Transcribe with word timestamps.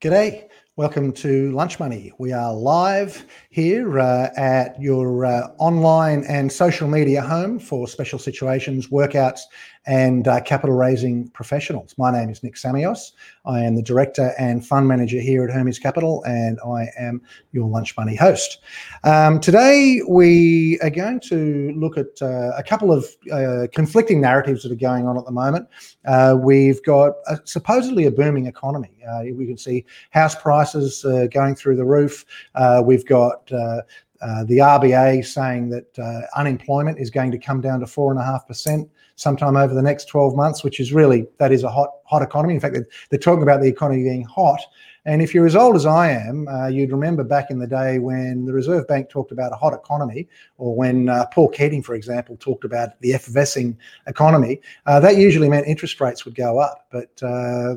G'day. 0.00 0.48
Welcome 0.76 1.12
to 1.14 1.50
Lunch 1.50 1.80
Money. 1.80 2.12
We 2.18 2.32
are 2.32 2.54
live 2.54 3.26
here 3.50 3.98
uh, 3.98 4.28
at 4.36 4.80
your 4.80 5.24
uh, 5.24 5.48
online 5.58 6.22
and 6.28 6.52
social 6.52 6.86
media 6.86 7.20
home 7.20 7.58
for 7.58 7.88
special 7.88 8.20
situations, 8.20 8.86
workouts, 8.86 9.40
and 9.88 10.28
uh, 10.28 10.40
capital 10.42 10.76
raising 10.76 11.28
professionals. 11.30 11.94
My 11.96 12.12
name 12.12 12.28
is 12.28 12.42
Nick 12.42 12.56
Samios. 12.56 13.12
I 13.46 13.60
am 13.60 13.74
the 13.74 13.82
director 13.82 14.34
and 14.38 14.64
fund 14.64 14.86
manager 14.86 15.18
here 15.18 15.42
at 15.44 15.50
Hermes 15.50 15.78
Capital, 15.78 16.22
and 16.24 16.58
I 16.64 16.88
am 16.98 17.22
your 17.52 17.66
Lunch 17.66 17.96
Money 17.96 18.14
host. 18.14 18.58
Um, 19.02 19.40
today, 19.40 20.02
we 20.06 20.78
are 20.82 20.90
going 20.90 21.20
to 21.20 21.72
look 21.74 21.96
at 21.96 22.20
uh, 22.20 22.52
a 22.56 22.62
couple 22.62 22.92
of 22.92 23.06
uh, 23.32 23.66
conflicting 23.72 24.20
narratives 24.20 24.62
that 24.62 24.70
are 24.70 24.76
going 24.76 25.06
on 25.06 25.16
at 25.16 25.24
the 25.24 25.32
moment. 25.32 25.66
Uh, 26.04 26.36
we've 26.38 26.82
got 26.84 27.14
a, 27.26 27.38
supposedly 27.44 28.04
a 28.04 28.10
booming 28.10 28.44
economy. 28.44 28.90
we 29.34 29.46
can 29.46 29.56
see 29.56 29.86
house 30.10 30.34
prices 30.34 31.02
going 31.32 31.54
through 31.54 31.76
the 31.76 31.84
roof. 31.84 32.26
we've 32.84 33.06
got 33.06 33.50
uh, 34.20 34.44
the 34.44 34.58
RBA 34.58 35.24
saying 35.24 35.70
that 35.70 35.98
uh, 35.98 36.22
unemployment 36.36 36.98
is 36.98 37.08
going 37.08 37.30
to 37.30 37.38
come 37.38 37.60
down 37.60 37.80
to 37.80 37.86
four 37.86 38.10
and 38.10 38.20
a 38.20 38.24
half 38.24 38.46
percent 38.48 38.90
sometime 39.18 39.56
over 39.56 39.74
the 39.74 39.82
next 39.82 40.06
12 40.06 40.36
months, 40.36 40.62
which 40.62 40.80
is 40.80 40.92
really 40.92 41.26
that 41.38 41.52
is 41.52 41.64
a 41.64 41.68
hot 41.68 41.90
hot 42.04 42.22
economy. 42.22 42.54
In 42.54 42.60
fact, 42.60 42.74
they're, 42.74 42.88
they're 43.10 43.18
talking 43.18 43.42
about 43.42 43.60
the 43.60 43.68
economy 43.68 44.02
being 44.02 44.24
hot. 44.24 44.60
And 45.04 45.22
if 45.22 45.34
you're 45.34 45.46
as 45.46 45.56
old 45.56 45.74
as 45.74 45.86
I 45.86 46.10
am, 46.10 46.46
uh, 46.48 46.68
you'd 46.68 46.92
remember 46.92 47.24
back 47.24 47.50
in 47.50 47.58
the 47.58 47.66
day 47.66 47.98
when 47.98 48.44
the 48.44 48.52
Reserve 48.52 48.86
Bank 48.88 49.08
talked 49.08 49.32
about 49.32 49.52
a 49.52 49.56
hot 49.56 49.72
economy, 49.72 50.28
or 50.58 50.74
when 50.74 51.08
uh, 51.08 51.24
Paul 51.32 51.48
Keating, 51.48 51.82
for 51.82 51.94
example, 51.94 52.36
talked 52.36 52.64
about 52.64 53.00
the 53.00 53.14
effervescing 53.14 53.78
economy. 54.06 54.60
Uh, 54.86 55.00
that 55.00 55.16
usually 55.16 55.48
meant 55.48 55.66
interest 55.66 56.00
rates 56.00 56.24
would 56.24 56.34
go 56.34 56.58
up. 56.58 56.86
But 56.90 57.22
uh, 57.22 57.76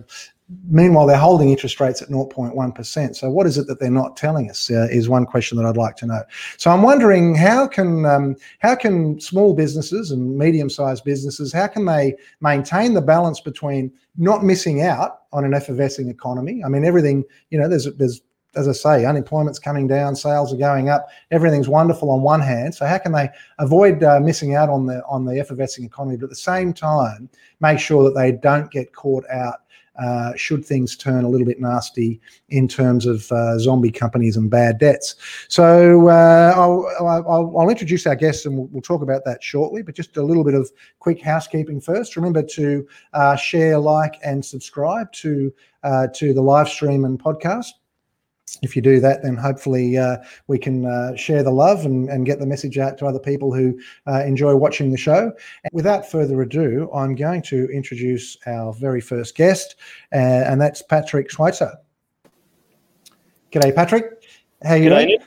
meanwhile, 0.70 1.06
they're 1.06 1.18
holding 1.18 1.50
interest 1.50 1.80
rates 1.80 2.02
at 2.02 2.10
0.1%. 2.10 3.16
So, 3.16 3.30
what 3.30 3.48
is 3.48 3.58
it 3.58 3.68
that 3.68 3.80
they're 3.80 3.90
not 3.90 4.18
telling 4.18 4.50
us? 4.50 4.70
Uh, 4.70 4.88
is 4.92 5.10
one 5.10 5.26
question 5.26 5.58
that 5.58 5.66
I'd 5.66 5.78
like 5.78 5.96
to 5.98 6.06
know. 6.06 6.24
So, 6.58 6.72
I'm 6.72 6.82
wondering 6.82 7.36
how 7.36 7.68
can 7.68 8.06
um, 8.06 8.36
how 8.60 8.76
can 8.76 9.20
small 9.20 9.54
businesses 9.54 10.12
and 10.12 10.38
medium-sized 10.38 11.04
businesses 11.04 11.54
how 11.54 11.68
can 11.68 11.86
they 11.86 12.16
maintain 12.42 12.94
the 12.94 13.02
balance 13.02 13.40
between 13.40 13.92
not 14.18 14.44
missing 14.44 14.82
out 14.82 15.22
on 15.34 15.46
an 15.46 15.54
effervescing 15.54 16.10
economy? 16.10 16.64
I 16.64 16.70
mean, 16.70 16.86
everything 16.86 17.24
you 17.50 17.60
know, 17.60 17.68
there's 17.68 17.86
there's 17.96 18.22
as 18.56 18.68
I 18.68 18.74
say, 18.74 19.06
unemployment's 19.06 19.60
coming 19.60 19.88
down, 19.88 20.16
sales 20.16 20.54
are 20.54 20.58
going 20.58 20.90
up, 20.90 21.08
everything's 21.32 21.70
wonderful 21.70 22.10
on 22.10 22.22
one 22.22 22.42
hand. 22.42 22.76
So 22.76 22.86
how 22.86 22.98
can 22.98 23.14
they 23.14 23.30
avoid 23.60 24.04
uh, 24.04 24.20
missing 24.20 24.56
out 24.56 24.70
on 24.70 24.88
the 24.88 25.04
on 25.06 25.26
the 25.26 25.40
effervescing 25.40 25.86
economy, 25.86 26.18
but 26.18 26.26
at 26.26 26.30
the 26.32 26.36
same 26.36 26.74
time 26.74 27.30
make 27.62 27.80
sure 27.80 28.04
that 28.04 28.20
they 28.20 28.32
don't 28.32 28.70
get 28.72 28.94
caught 28.94 29.24
out 29.30 29.62
uh, 30.00 30.34
should 30.36 30.66
things 30.66 30.96
turn 30.96 31.24
a 31.24 31.30
little 31.30 31.46
bit 31.46 31.60
nasty 31.60 32.20
in 32.50 32.68
terms 32.68 33.06
of 33.06 33.32
uh, 33.32 33.60
zombie 33.60 33.92
companies 33.92 34.38
and 34.38 34.50
bad 34.50 34.78
debts. 34.78 35.16
So 35.48 36.08
uh, 36.08 36.54
I'll, 36.56 36.88
I'll, 37.00 37.58
I'll, 37.58 37.70
introduce 37.70 38.08
our 38.08 38.16
guests 38.16 38.46
and 38.46 38.58
we'll, 38.58 38.68
we'll, 38.68 38.82
talk 38.82 39.02
about 39.02 39.26
that 39.26 39.44
shortly. 39.44 39.82
But 39.82 39.96
just 39.96 40.18
a 40.18 40.24
little 40.24 40.44
bit 40.44 40.54
of 40.54 40.72
quick 41.00 41.22
housekeeping 41.22 41.82
first. 41.82 42.16
Remember 42.16 42.42
to 42.42 42.88
uh, 43.14 43.36
share, 43.36 43.78
like, 43.78 44.16
and 44.24 44.44
subscribe 44.44 45.12
to 45.14 45.54
uh, 45.84 46.08
to 46.16 46.34
the 46.34 46.42
live 46.42 46.70
stream 46.70 47.06
and 47.06 47.22
podcast 47.22 47.72
if 48.62 48.76
you 48.76 48.82
do 48.82 49.00
that, 49.00 49.24
then 49.24 49.36
hopefully 49.36 49.98
uh, 49.98 50.18
we 50.48 50.60
can 50.60 50.86
uh, 50.86 51.16
share 51.16 51.44
the 51.44 51.52
love 51.52 51.86
and, 51.86 52.10
and, 52.10 52.26
get 52.26 52.40
the 52.40 52.46
message 52.46 52.78
out 52.78 52.98
to 52.98 53.06
other 53.06 53.20
people 53.20 53.54
who 53.54 53.80
uh, 54.08 54.24
enjoy 54.24 54.56
watching 54.56 54.92
the 54.92 54.98
show. 54.98 55.32
And 55.64 55.72
without 55.74 56.10
further 56.10 56.42
ado, 56.42 56.90
I'm 56.94 57.16
going 57.16 57.42
to 57.44 57.68
introduce 57.70 58.38
our 58.46 58.74
very 58.74 59.02
first 59.02 59.36
guest, 59.36 59.76
uh, 60.14 60.18
and 60.18 60.60
that's 60.60 60.82
Patrick 60.82 61.32
Schweitzer. 61.32 61.78
G'day, 63.52 63.74
Patrick. 63.74 64.24
How 64.64 64.76
you 64.76 64.90
G'day, 64.90 65.08
doing? 65.08 65.18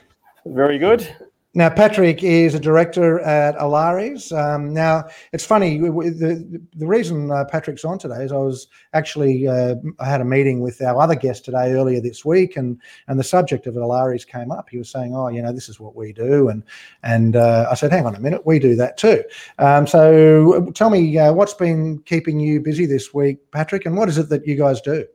Very 0.45 0.77
good. 0.77 1.15
Now, 1.57 1.69
Patrick 1.69 2.21
is 2.21 2.53
a 2.53 2.59
director 2.59 3.21
at 3.21 3.55
Alares. 3.55 4.37
Um, 4.37 4.73
now, 4.73 5.05
it's 5.31 5.45
funny. 5.45 5.77
The, 5.77 6.61
the 6.75 6.85
reason 6.85 7.31
uh, 7.31 7.45
Patrick's 7.45 7.85
on 7.85 7.97
today 7.97 8.25
is 8.25 8.33
I 8.33 8.37
was 8.37 8.67
actually 8.91 9.47
uh, 9.47 9.75
I 9.99 10.05
had 10.05 10.19
a 10.19 10.25
meeting 10.25 10.59
with 10.59 10.81
our 10.81 11.01
other 11.01 11.15
guest 11.15 11.45
today 11.45 11.71
earlier 11.71 12.01
this 12.01 12.25
week, 12.25 12.57
and 12.57 12.77
and 13.07 13.17
the 13.17 13.23
subject 13.23 13.67
of 13.67 13.75
Alares 13.75 14.27
came 14.27 14.51
up. 14.51 14.67
He 14.69 14.77
was 14.77 14.89
saying, 14.89 15.15
"Oh, 15.15 15.29
you 15.29 15.41
know, 15.41 15.53
this 15.53 15.69
is 15.69 15.79
what 15.79 15.95
we 15.95 16.11
do," 16.11 16.49
and 16.49 16.61
and 17.03 17.37
uh, 17.37 17.69
I 17.71 17.75
said, 17.75 17.89
"Hang 17.89 18.05
on 18.05 18.15
a 18.15 18.19
minute, 18.19 18.45
we 18.45 18.59
do 18.59 18.75
that 18.75 18.97
too." 18.97 19.23
Um, 19.57 19.87
so, 19.87 20.69
tell 20.75 20.89
me 20.89 21.17
uh, 21.17 21.31
what's 21.31 21.53
been 21.53 21.99
keeping 21.99 22.37
you 22.37 22.59
busy 22.59 22.85
this 22.85 23.13
week, 23.13 23.37
Patrick, 23.51 23.85
and 23.85 23.95
what 23.95 24.09
is 24.09 24.17
it 24.17 24.27
that 24.27 24.45
you 24.45 24.57
guys 24.57 24.81
do? 24.81 25.05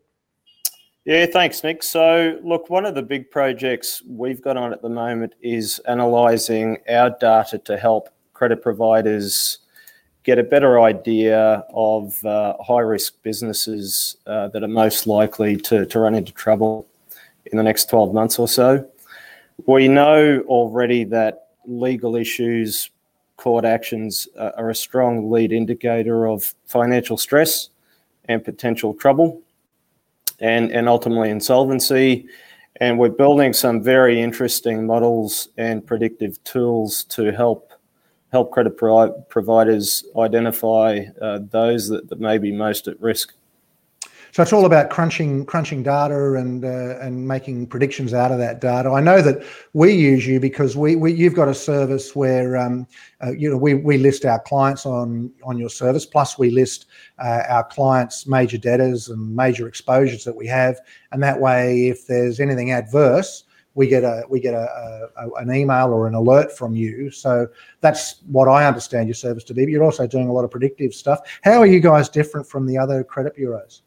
Yeah, 1.10 1.26
thanks, 1.26 1.64
Nick. 1.64 1.82
So, 1.82 2.38
look, 2.44 2.70
one 2.70 2.86
of 2.86 2.94
the 2.94 3.02
big 3.02 3.32
projects 3.32 4.00
we've 4.06 4.40
got 4.40 4.56
on 4.56 4.72
at 4.72 4.80
the 4.80 4.88
moment 4.88 5.34
is 5.42 5.80
analysing 5.86 6.78
our 6.88 7.10
data 7.10 7.58
to 7.64 7.76
help 7.76 8.10
credit 8.32 8.62
providers 8.62 9.58
get 10.22 10.38
a 10.38 10.44
better 10.44 10.80
idea 10.80 11.64
of 11.74 12.24
uh, 12.24 12.54
high 12.62 12.82
risk 12.82 13.20
businesses 13.24 14.18
uh, 14.28 14.46
that 14.50 14.62
are 14.62 14.68
most 14.68 15.08
likely 15.08 15.56
to, 15.56 15.84
to 15.84 15.98
run 15.98 16.14
into 16.14 16.30
trouble 16.30 16.86
in 17.46 17.58
the 17.58 17.64
next 17.64 17.90
12 17.90 18.14
months 18.14 18.38
or 18.38 18.46
so. 18.46 18.88
We 19.66 19.88
know 19.88 20.44
already 20.46 21.02
that 21.06 21.48
legal 21.66 22.14
issues, 22.14 22.88
court 23.36 23.64
actions 23.64 24.28
uh, 24.38 24.52
are 24.56 24.70
a 24.70 24.76
strong 24.76 25.28
lead 25.28 25.50
indicator 25.50 26.28
of 26.28 26.54
financial 26.66 27.16
stress 27.16 27.70
and 28.26 28.44
potential 28.44 28.94
trouble 28.94 29.42
and, 30.40 30.70
and 30.72 30.88
ultimately 30.88 31.30
insolvency. 31.30 32.26
And 32.80 32.98
we're 32.98 33.10
building 33.10 33.52
some 33.52 33.82
very 33.82 34.20
interesting 34.20 34.86
models 34.86 35.48
and 35.58 35.86
predictive 35.86 36.42
tools 36.44 37.04
to 37.04 37.32
help 37.32 37.72
help 38.32 38.52
credit 38.52 38.76
pro- 38.76 39.12
providers 39.28 40.04
identify 40.16 41.04
uh, 41.20 41.40
those 41.50 41.88
that, 41.88 42.08
that 42.08 42.20
may 42.20 42.38
be 42.38 42.52
most 42.52 42.86
at 42.86 43.00
risk. 43.00 43.34
So 44.32 44.42
it's 44.42 44.52
all 44.52 44.64
about 44.64 44.90
crunching 44.90 45.44
crunching 45.44 45.82
data 45.82 46.34
and 46.34 46.64
uh, 46.64 46.98
and 47.00 47.26
making 47.26 47.66
predictions 47.66 48.14
out 48.14 48.30
of 48.30 48.38
that 48.38 48.60
data. 48.60 48.90
I 48.90 49.00
know 49.00 49.22
that 49.22 49.42
we 49.72 49.92
use 49.92 50.26
you 50.26 50.38
because 50.38 50.76
we, 50.76 50.94
we 50.96 51.12
you've 51.12 51.34
got 51.34 51.48
a 51.48 51.54
service 51.54 52.14
where 52.14 52.56
um, 52.56 52.86
uh, 53.22 53.32
you 53.32 53.50
know 53.50 53.56
we, 53.56 53.74
we 53.74 53.98
list 53.98 54.24
our 54.24 54.40
clients 54.40 54.86
on 54.86 55.32
on 55.42 55.58
your 55.58 55.68
service. 55.68 56.06
Plus 56.06 56.38
we 56.38 56.50
list 56.50 56.86
uh, 57.18 57.42
our 57.48 57.64
clients' 57.64 58.26
major 58.26 58.58
debtors 58.58 59.08
and 59.08 59.34
major 59.34 59.66
exposures 59.66 60.24
that 60.24 60.34
we 60.34 60.46
have, 60.46 60.78
and 61.12 61.22
that 61.22 61.40
way 61.40 61.88
if 61.88 62.06
there's 62.06 62.38
anything 62.38 62.70
adverse, 62.70 63.44
we 63.74 63.88
get 63.88 64.04
a 64.04 64.22
we 64.28 64.38
get 64.38 64.54
a, 64.54 65.08
a, 65.16 65.30
an 65.42 65.52
email 65.52 65.88
or 65.88 66.06
an 66.06 66.14
alert 66.14 66.56
from 66.56 66.76
you. 66.76 67.10
So 67.10 67.48
that's 67.80 68.22
what 68.26 68.46
I 68.46 68.66
understand 68.66 69.08
your 69.08 69.14
service 69.14 69.42
to 69.44 69.54
be. 69.54 69.64
But 69.64 69.70
you're 69.70 69.84
also 69.84 70.06
doing 70.06 70.28
a 70.28 70.32
lot 70.32 70.44
of 70.44 70.52
predictive 70.52 70.94
stuff. 70.94 71.20
How 71.42 71.60
are 71.60 71.66
you 71.66 71.80
guys 71.80 72.08
different 72.08 72.46
from 72.48 72.66
the 72.66 72.78
other 72.78 73.02
credit 73.02 73.34
bureaus? 73.34 73.82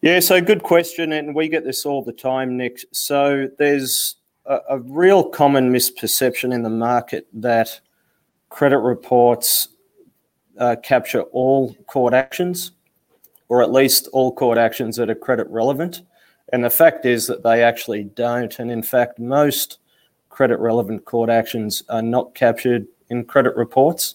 Yeah, 0.00 0.20
so 0.20 0.40
good 0.40 0.62
question, 0.62 1.12
and 1.12 1.34
we 1.34 1.48
get 1.48 1.64
this 1.64 1.84
all 1.84 2.04
the 2.04 2.12
time, 2.12 2.56
Nick. 2.56 2.78
So 2.92 3.48
there's 3.58 4.14
a, 4.46 4.58
a 4.70 4.78
real 4.78 5.24
common 5.24 5.72
misperception 5.72 6.54
in 6.54 6.62
the 6.62 6.70
market 6.70 7.26
that 7.32 7.80
credit 8.48 8.78
reports 8.78 9.70
uh, 10.56 10.76
capture 10.84 11.22
all 11.22 11.74
court 11.88 12.14
actions, 12.14 12.70
or 13.48 13.60
at 13.60 13.72
least 13.72 14.08
all 14.12 14.32
court 14.32 14.56
actions 14.56 14.94
that 14.96 15.10
are 15.10 15.16
credit 15.16 15.48
relevant. 15.48 16.02
And 16.52 16.62
the 16.62 16.70
fact 16.70 17.04
is 17.04 17.26
that 17.26 17.42
they 17.42 17.64
actually 17.64 18.04
don't. 18.04 18.56
And 18.60 18.70
in 18.70 18.84
fact, 18.84 19.18
most 19.18 19.78
credit 20.28 20.60
relevant 20.60 21.06
court 21.06 21.28
actions 21.28 21.82
are 21.88 22.02
not 22.02 22.36
captured 22.36 22.86
in 23.10 23.24
credit 23.24 23.56
reports. 23.56 24.14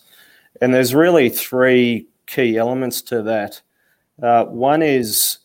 And 0.61 0.73
there's 0.73 0.95
really 0.95 1.27
three 1.27 2.07
key 2.25 2.55
elements 2.55 3.01
to 3.01 3.21
that. 3.23 3.61
Uh, 4.21 4.45
one 4.45 4.81
is 4.81 5.39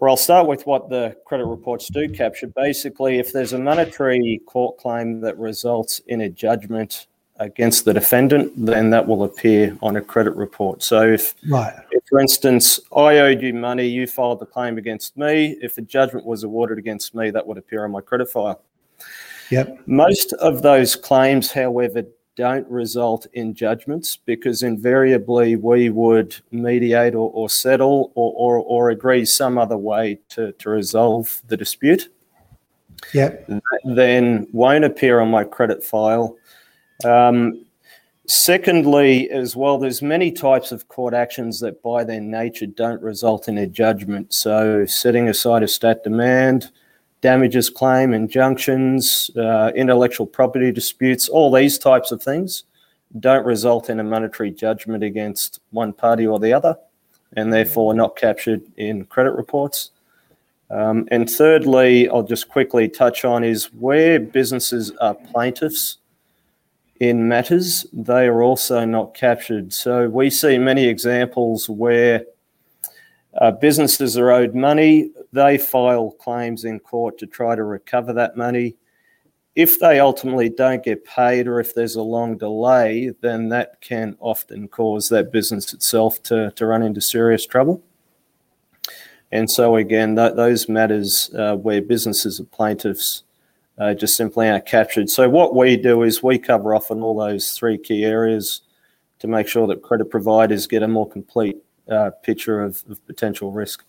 or 0.00 0.08
I'll 0.08 0.16
start 0.16 0.46
with 0.46 0.64
what 0.64 0.88
the 0.88 1.16
credit 1.24 1.46
reports 1.46 1.88
do 1.88 2.08
capture. 2.08 2.46
Basically, 2.46 3.18
if 3.18 3.32
there's 3.32 3.52
a 3.52 3.58
monetary 3.58 4.40
court 4.46 4.78
claim 4.78 5.20
that 5.22 5.36
results 5.38 6.00
in 6.06 6.20
a 6.20 6.28
judgment 6.28 7.08
against 7.40 7.84
the 7.84 7.92
defendant, 7.92 8.52
then 8.56 8.90
that 8.90 9.06
will 9.06 9.24
appear 9.24 9.76
on 9.82 9.96
a 9.96 10.00
credit 10.00 10.36
report. 10.36 10.84
So 10.84 11.02
if, 11.02 11.34
right. 11.48 11.74
if 11.90 12.04
for 12.08 12.20
instance, 12.20 12.78
I 12.96 13.18
owed 13.18 13.42
you 13.42 13.52
money, 13.54 13.86
you 13.86 14.06
filed 14.06 14.38
the 14.38 14.46
claim 14.46 14.78
against 14.78 15.16
me, 15.16 15.56
if 15.60 15.78
a 15.78 15.82
judgment 15.82 16.24
was 16.24 16.44
awarded 16.44 16.78
against 16.78 17.14
me, 17.14 17.30
that 17.30 17.44
would 17.44 17.58
appear 17.58 17.84
on 17.84 17.90
my 17.90 18.00
credit 18.00 18.30
file. 18.30 18.62
Yep. 19.50 19.80
Most 19.86 20.32
of 20.34 20.62
those 20.62 20.94
claims, 20.94 21.50
however, 21.50 22.04
don't 22.38 22.70
result 22.70 23.26
in 23.32 23.52
judgments 23.52 24.16
because 24.24 24.62
invariably 24.62 25.56
we 25.56 25.90
would 25.90 26.36
mediate 26.52 27.16
or, 27.16 27.32
or 27.34 27.50
settle 27.50 28.12
or, 28.14 28.32
or, 28.36 28.58
or, 28.58 28.90
agree 28.90 29.24
some 29.24 29.58
other 29.58 29.76
way 29.76 30.20
to, 30.28 30.52
to 30.52 30.70
resolve 30.70 31.42
the 31.48 31.56
dispute. 31.56 32.08
That 33.48 33.80
then 33.96 34.46
won't 34.52 34.84
appear 34.84 35.18
on 35.18 35.32
my 35.32 35.42
credit 35.42 35.82
file. 35.82 36.36
Um, 37.04 37.64
Secondly, 38.30 39.30
as 39.30 39.56
well, 39.56 39.78
there's 39.78 40.02
many 40.02 40.30
types 40.30 40.70
of 40.70 40.86
court 40.88 41.14
actions 41.14 41.60
that 41.60 41.82
by 41.82 42.04
their 42.04 42.20
nature 42.20 42.66
don't 42.66 43.00
result 43.00 43.48
in 43.48 43.56
a 43.56 43.66
judgment. 43.66 44.34
So 44.34 44.84
setting 44.84 45.30
aside 45.30 45.62
a 45.62 45.68
stat 45.68 46.04
demand, 46.04 46.70
damages 47.20 47.70
claim, 47.70 48.12
injunctions, 48.12 49.30
uh, 49.36 49.72
intellectual 49.74 50.26
property 50.26 50.70
disputes, 50.70 51.28
all 51.28 51.52
these 51.52 51.78
types 51.78 52.12
of 52.12 52.22
things 52.22 52.64
don't 53.18 53.46
result 53.46 53.88
in 53.88 54.00
a 54.00 54.04
monetary 54.04 54.50
judgment 54.50 55.02
against 55.02 55.60
one 55.70 55.92
party 55.92 56.26
or 56.26 56.38
the 56.38 56.52
other, 56.52 56.76
and 57.36 57.52
therefore 57.52 57.94
not 57.94 58.16
captured 58.16 58.62
in 58.76 59.04
credit 59.06 59.32
reports. 59.32 59.90
Um, 60.70 61.08
and 61.10 61.28
thirdly, 61.28 62.08
I'll 62.10 62.22
just 62.22 62.48
quickly 62.48 62.88
touch 62.88 63.24
on 63.24 63.42
is 63.42 63.72
where 63.72 64.20
businesses 64.20 64.90
are 65.00 65.14
plaintiffs 65.14 65.98
in 67.00 67.28
matters, 67.28 67.86
they 67.92 68.26
are 68.26 68.42
also 68.42 68.84
not 68.84 69.14
captured. 69.14 69.72
So 69.72 70.08
we 70.08 70.30
see 70.30 70.58
many 70.58 70.86
examples 70.86 71.68
where 71.68 72.24
uh, 73.36 73.50
businesses 73.50 74.16
are 74.16 74.30
owed 74.30 74.54
money, 74.54 75.10
they 75.32 75.58
file 75.58 76.12
claims 76.12 76.64
in 76.64 76.80
court 76.80 77.18
to 77.18 77.26
try 77.26 77.54
to 77.54 77.64
recover 77.64 78.12
that 78.14 78.36
money. 78.36 78.76
If 79.54 79.80
they 79.80 80.00
ultimately 80.00 80.48
don't 80.48 80.84
get 80.84 81.04
paid 81.04 81.48
or 81.48 81.60
if 81.60 81.74
there's 81.74 81.96
a 81.96 82.02
long 82.02 82.38
delay, 82.38 83.12
then 83.20 83.48
that 83.48 83.80
can 83.80 84.16
often 84.20 84.68
cause 84.68 85.08
that 85.08 85.32
business 85.32 85.74
itself 85.74 86.22
to, 86.24 86.52
to 86.52 86.66
run 86.66 86.82
into 86.82 87.00
serious 87.00 87.44
trouble. 87.44 87.82
And 89.30 89.50
so, 89.50 89.76
again, 89.76 90.16
th- 90.16 90.36
those 90.36 90.68
matters 90.68 91.30
uh, 91.36 91.56
where 91.56 91.82
businesses 91.82 92.40
are 92.40 92.44
plaintiffs 92.44 93.24
uh, 93.78 93.94
just 93.94 94.16
simply 94.16 94.48
aren't 94.48 94.66
captured. 94.66 95.10
So 95.10 95.28
what 95.28 95.54
we 95.54 95.76
do 95.76 96.02
is 96.02 96.22
we 96.22 96.38
cover 96.38 96.74
off 96.74 96.90
on 96.90 97.02
all 97.02 97.16
those 97.16 97.50
three 97.50 97.78
key 97.78 98.04
areas 98.04 98.62
to 99.18 99.26
make 99.26 99.48
sure 99.48 99.66
that 99.66 99.82
credit 99.82 100.10
providers 100.10 100.66
get 100.66 100.82
a 100.82 100.88
more 100.88 101.08
complete 101.08 101.58
uh, 101.90 102.10
picture 102.22 102.60
of, 102.60 102.82
of, 102.88 103.04
potential 103.06 103.52
risk. 103.52 103.84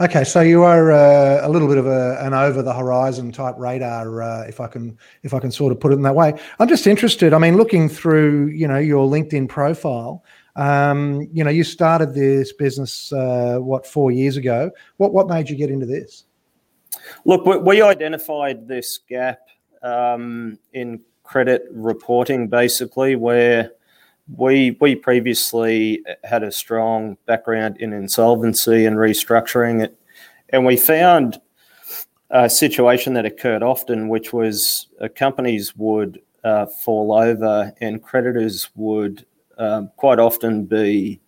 Okay, 0.00 0.22
so 0.22 0.40
you 0.40 0.62
are 0.62 0.92
uh, 0.92 1.46
a 1.46 1.48
little 1.48 1.66
bit 1.66 1.76
of 1.76 1.86
a, 1.86 2.18
an 2.20 2.32
over 2.32 2.62
the 2.62 2.72
horizon 2.72 3.32
type 3.32 3.56
radar, 3.58 4.22
uh, 4.22 4.42
if 4.42 4.60
I 4.60 4.68
can 4.68 4.96
if 5.24 5.34
I 5.34 5.40
can 5.40 5.50
sort 5.50 5.72
of 5.72 5.80
put 5.80 5.92
it 5.92 5.96
in 5.96 6.02
that 6.02 6.14
way. 6.14 6.34
I'm 6.60 6.68
just 6.68 6.86
interested. 6.86 7.32
I 7.32 7.38
mean, 7.38 7.56
looking 7.56 7.88
through 7.88 8.46
you 8.48 8.68
know 8.68 8.78
your 8.78 9.08
LinkedIn 9.08 9.48
profile, 9.48 10.22
um, 10.58 11.28
you 11.32 11.44
know, 11.44 11.50
you 11.50 11.62
started 11.62 12.14
this 12.14 12.52
business 12.52 13.12
uh, 13.12 13.58
what 13.60 13.86
four 13.86 14.10
years 14.10 14.36
ago. 14.36 14.72
What 14.96 15.14
what 15.14 15.28
made 15.28 15.48
you 15.48 15.56
get 15.56 15.70
into 15.70 15.86
this? 15.86 16.24
Look, 17.24 17.46
we 17.46 17.80
identified 17.80 18.66
this 18.66 18.98
gap 18.98 19.38
um, 19.82 20.58
in 20.72 21.00
credit 21.22 21.66
reporting, 21.70 22.48
basically, 22.48 23.14
where 23.14 23.72
we 24.36 24.76
we 24.80 24.94
previously 24.94 26.02
had 26.24 26.42
a 26.42 26.52
strong 26.52 27.16
background 27.26 27.78
in 27.78 27.92
insolvency 27.92 28.84
and 28.84 28.96
restructuring 28.96 29.82
it, 29.82 29.98
and 30.50 30.66
we 30.66 30.76
found 30.76 31.40
a 32.30 32.48
situation 32.48 33.14
that 33.14 33.24
occurred 33.24 33.62
often, 33.62 34.08
which 34.08 34.32
was 34.32 34.88
uh, 35.00 35.08
companies 35.14 35.74
would 35.76 36.20
uh, 36.44 36.66
fall 36.66 37.12
over 37.12 37.72
and 37.80 38.02
creditors 38.02 38.68
would 38.74 39.24
um, 39.56 39.90
quite 39.96 40.18
often 40.18 40.64
be 40.64 41.20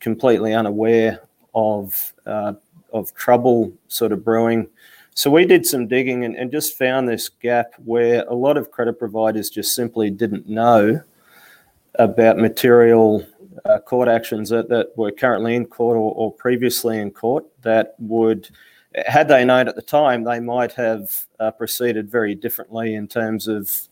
completely 0.00 0.54
unaware 0.54 1.20
of 1.54 2.14
uh, 2.26 2.54
of 2.92 3.14
trouble 3.14 3.72
sort 3.88 4.12
of 4.12 4.24
brewing. 4.24 4.68
So 5.14 5.30
we 5.30 5.46
did 5.46 5.64
some 5.64 5.86
digging 5.86 6.24
and, 6.24 6.36
and 6.36 6.50
just 6.50 6.76
found 6.76 7.08
this 7.08 7.28
gap 7.28 7.72
where 7.84 8.24
a 8.28 8.34
lot 8.34 8.58
of 8.58 8.70
credit 8.70 8.98
providers 8.98 9.48
just 9.48 9.74
simply 9.74 10.10
didn't 10.10 10.46
know 10.46 11.02
about 11.98 12.38
material 12.38 13.26
uh, 13.64 13.78
court 13.78 14.08
actions 14.08 14.50
that, 14.50 14.68
that 14.68 14.96
were 14.96 15.10
currently 15.10 15.54
in 15.54 15.66
court 15.66 15.96
or, 15.96 16.12
or, 16.14 16.32
previously 16.32 16.98
in 16.98 17.10
court 17.10 17.44
that 17.62 17.94
would, 17.98 18.48
had 19.06 19.28
they 19.28 19.44
known 19.44 19.68
at 19.68 19.76
the 19.76 19.82
time, 19.82 20.24
they 20.24 20.40
might 20.40 20.72
have 20.72 21.26
uh, 21.40 21.50
proceeded 21.50 22.10
very 22.10 22.34
differently 22.34 22.94
in 22.94 23.08
terms 23.08 23.48
of 23.48 23.88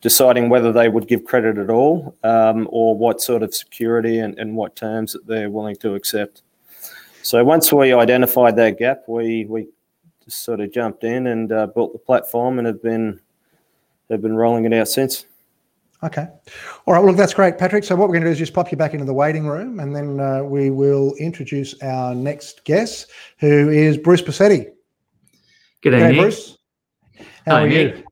deciding 0.00 0.48
whether 0.48 0.72
they 0.72 0.88
would 0.88 1.06
give 1.06 1.24
credit 1.24 1.58
at 1.58 1.70
all 1.70 2.16
um, 2.24 2.68
or 2.70 2.96
what 2.96 3.20
sort 3.20 3.42
of 3.42 3.54
security 3.54 4.18
and, 4.18 4.38
and 4.38 4.56
what 4.56 4.74
terms 4.74 5.12
that 5.12 5.26
they're 5.26 5.50
willing 5.50 5.76
to 5.76 5.94
accept. 5.94 6.42
So 7.22 7.42
once 7.44 7.72
we 7.72 7.92
identified 7.92 8.56
that 8.56 8.78
gap, 8.78 9.04
we, 9.06 9.46
we 9.46 9.68
just 10.24 10.42
sort 10.42 10.60
of 10.60 10.72
jumped 10.72 11.04
in 11.04 11.26
and 11.26 11.52
uh, 11.52 11.66
built 11.66 11.92
the 11.92 11.98
platform 11.98 12.58
and 12.58 12.66
have 12.66 12.82
been 12.82 13.20
have 14.10 14.20
been 14.20 14.36
rolling 14.36 14.66
it 14.66 14.72
out 14.74 14.88
since. 14.88 15.24
Okay. 16.04 16.26
All 16.84 16.92
right. 16.92 16.98
Well, 17.00 17.06
look, 17.06 17.16
that's 17.16 17.32
great, 17.32 17.56
Patrick. 17.56 17.82
So 17.82 17.96
what 17.96 18.08
we're 18.08 18.14
going 18.14 18.24
to 18.24 18.28
do 18.28 18.32
is 18.32 18.38
just 18.38 18.52
pop 18.52 18.70
you 18.70 18.76
back 18.76 18.92
into 18.92 19.06
the 19.06 19.14
waiting 19.14 19.46
room, 19.46 19.80
and 19.80 19.96
then 19.96 20.20
uh, 20.20 20.42
we 20.44 20.68
will 20.68 21.14
introduce 21.14 21.80
our 21.82 22.14
next 22.14 22.64
guest, 22.64 23.10
who 23.38 23.70
is 23.70 23.96
Bruce 23.96 24.20
Passetti. 24.20 24.66
Good 25.82 25.90
day, 25.90 26.14
Bruce. 26.14 26.58
How 27.46 27.56
are 27.56 27.68
Nick. 27.68 27.96
you? 27.96 28.04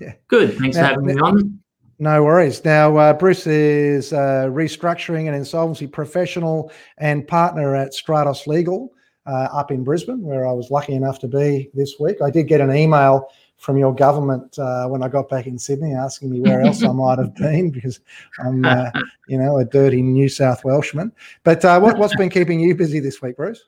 Yeah. 0.00 0.14
Good. 0.26 0.58
Thanks 0.58 0.76
now, 0.76 0.82
for 0.82 0.88
having 0.88 1.06
me 1.06 1.14
on. 1.20 1.60
No 2.00 2.24
worries. 2.24 2.64
Now, 2.64 2.96
uh, 2.96 3.12
Bruce 3.12 3.46
is 3.46 4.12
uh, 4.12 4.48
restructuring 4.50 5.26
and 5.26 5.36
insolvency 5.36 5.86
professional 5.86 6.72
and 6.98 7.26
partner 7.26 7.74
at 7.74 7.92
Stratos 7.92 8.46
Legal 8.46 8.92
uh, 9.26 9.48
up 9.52 9.70
in 9.70 9.84
Brisbane, 9.84 10.22
where 10.22 10.46
I 10.46 10.52
was 10.52 10.70
lucky 10.70 10.94
enough 10.94 11.18
to 11.20 11.28
be 11.28 11.70
this 11.74 11.94
week. 12.00 12.18
I 12.22 12.30
did 12.30 12.48
get 12.48 12.60
an 12.60 12.74
email 12.74 13.28
from 13.58 13.76
your 13.76 13.94
government 13.94 14.58
uh, 14.58 14.86
when 14.86 15.02
I 15.02 15.08
got 15.08 15.28
back 15.28 15.46
in 15.46 15.58
Sydney 15.58 15.94
asking 15.94 16.30
me 16.30 16.40
where 16.40 16.62
else 16.62 16.82
I 16.82 16.92
might 16.92 17.18
have 17.18 17.34
been 17.34 17.70
because 17.70 18.00
I'm, 18.40 18.64
uh, 18.64 18.90
you 19.28 19.38
know, 19.38 19.58
a 19.58 19.64
dirty 19.64 20.00
New 20.00 20.28
South 20.28 20.64
Welshman. 20.64 21.12
But 21.44 21.64
uh, 21.64 21.80
what, 21.80 21.98
has 21.98 22.14
been 22.14 22.30
keeping 22.30 22.60
you 22.60 22.74
busy 22.74 23.00
this 23.00 23.20
week, 23.20 23.36
Bruce? 23.36 23.64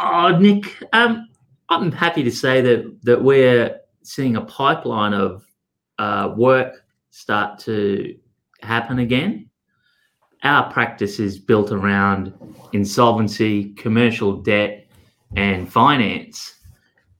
Oh, 0.00 0.36
Nick, 0.38 0.76
um, 0.92 1.28
I'm 1.68 1.92
happy 1.92 2.22
to 2.24 2.30
say 2.30 2.60
that 2.60 2.98
that 3.04 3.22
we're 3.22 3.80
seeing 4.02 4.36
a 4.36 4.42
pipeline 4.42 5.14
of 5.14 5.46
uh, 5.98 6.34
work 6.36 6.84
start 7.10 7.58
to 7.60 8.16
happen 8.60 8.98
again 8.98 9.48
our 10.44 10.70
practice 10.70 11.18
is 11.18 11.38
built 11.38 11.72
around 11.72 12.32
insolvency, 12.72 13.72
commercial 13.72 14.34
debt, 14.34 14.86
and 15.36 15.70
finance. 15.70 16.53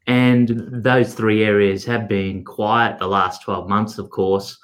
And 0.06 0.68
those 0.70 1.14
three 1.14 1.44
areas 1.44 1.84
have 1.86 2.08
been 2.08 2.44
quiet 2.44 2.98
the 2.98 3.06
last 3.06 3.42
12 3.42 3.68
months, 3.68 3.98
of 3.98 4.10
course. 4.10 4.58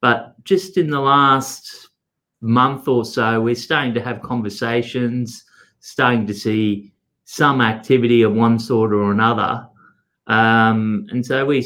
But 0.00 0.34
just 0.44 0.76
in 0.76 0.90
the 0.90 1.00
last 1.00 1.88
month 2.40 2.86
or 2.86 3.04
so, 3.04 3.40
we're 3.40 3.54
starting 3.54 3.94
to 3.94 4.02
have 4.02 4.22
conversations, 4.22 5.44
starting 5.80 6.26
to 6.26 6.34
see 6.34 6.92
some 7.24 7.60
activity 7.60 8.22
of 8.22 8.34
one 8.34 8.58
sort 8.58 8.92
or 8.92 9.10
another. 9.10 9.66
Um, 10.26 11.06
and 11.10 11.24
so 11.24 11.44
we 11.44 11.62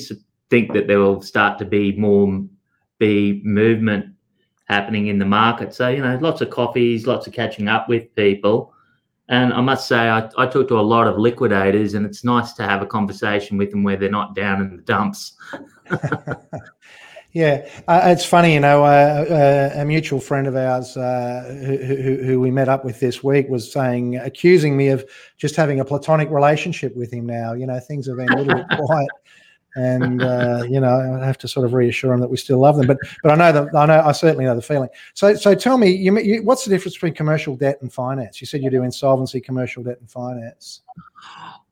think 0.51 0.73
that 0.73 0.87
there 0.87 1.01
will 1.01 1.21
start 1.21 1.59
to 1.59 1.65
be 1.65 1.93
more 1.93 2.45
be 2.99 3.41
movement 3.45 4.07
happening 4.65 5.07
in 5.07 5.19
the 5.19 5.25
market. 5.25 5.75
So, 5.75 5.89
you 5.89 6.03
know, 6.03 6.19
lots 6.21 6.41
of 6.41 6.51
coffees, 6.51 7.07
lots 7.07 7.27
of 7.27 7.33
catching 7.33 7.69
up 7.69 7.89
with 7.89 8.15
people. 8.15 8.75
And 9.29 9.53
I 9.53 9.61
must 9.61 9.87
say, 9.87 10.09
I, 10.09 10.29
I 10.39 10.47
talk 10.47 10.69
to 10.69 10.79
a 10.79 10.81
lot 10.81 11.07
of 11.07 11.19
liquidators, 11.19 11.95
and 11.95 12.07
it's 12.07 12.25
nice 12.25 12.53
to 12.55 12.63
have 12.63 12.81
a 12.81 12.87
conversation 12.87 13.59
with 13.59 13.71
them 13.71 13.83
where 13.83 13.97
they're 13.97 14.11
not 14.11 14.35
down 14.35 14.63
in 14.63 14.77
the 14.77 14.83
dumps. 14.83 15.37
yeah, 17.33 17.69
uh, 17.89 18.01
it's 18.05 18.25
funny, 18.25 18.55
you 18.55 18.61
know, 18.61 18.85
uh, 18.85 19.69
uh, 19.77 19.81
a 19.81 19.85
mutual 19.85 20.19
friend 20.19 20.47
of 20.47 20.57
ours 20.57 20.97
uh, 20.97 21.61
who, 21.67 21.77
who, 21.77 22.23
who, 22.25 22.41
we 22.41 22.51
met 22.51 22.71
up 22.71 22.87
with 22.87 23.01
this 23.01 23.23
week 23.23 23.49
was 23.51 23.71
saying, 23.71 24.17
accusing 24.17 24.79
me 24.79 24.89
of 24.89 25.05
just 25.37 25.57
having 25.57 25.81
a 25.81 25.85
platonic 25.85 26.31
relationship 26.31 26.97
with 26.97 27.13
him 27.13 27.27
now. 27.27 27.53
You 27.53 27.67
know, 27.67 27.79
things 27.81 28.07
have 28.09 28.17
been 28.17 28.33
a 28.33 28.37
little 28.37 28.55
bit 28.55 28.67
quiet 28.79 29.09
and 29.77 30.23
uh, 30.23 30.65
you 30.69 30.81
know 30.81 31.21
I 31.21 31.27
have 31.27 31.39
to 31.39 31.49
sort 31.49 31.67
of 31.67 31.75
reassure 31.75 32.11
them 32.11 32.21
that 32.21 32.31
we 32.31 32.37
still 32.37 32.59
love 32.59 32.77
them. 32.77 32.87
But 32.87 32.99
but 33.23 33.33
I 33.33 33.35
know 33.37 33.53
that 33.53 33.75
I 33.75 33.87
know 33.87 34.01
I 34.01 34.13
certainly 34.13 34.45
know 34.45 34.55
the 34.55 34.63
feeling. 34.63 34.89
So 35.15 35.35
so 35.35 35.55
tell 35.55 35.79
me, 35.79 35.91
you, 35.91 36.19
you, 36.19 36.43
what's 36.43 36.65
the 36.65 36.71
difference 36.71 36.95
between 36.95 37.15
commercial 37.15 37.57
debt 37.57 37.79
and 37.83 37.93
finance? 37.93 38.41
You 38.41 38.47
said 38.47 38.63
you 38.63 38.71
do 38.71 38.83
insolvency, 38.83 39.41
commercial 39.41 39.83
debt, 39.83 39.99
and 40.01 40.11
finance. 40.11 40.81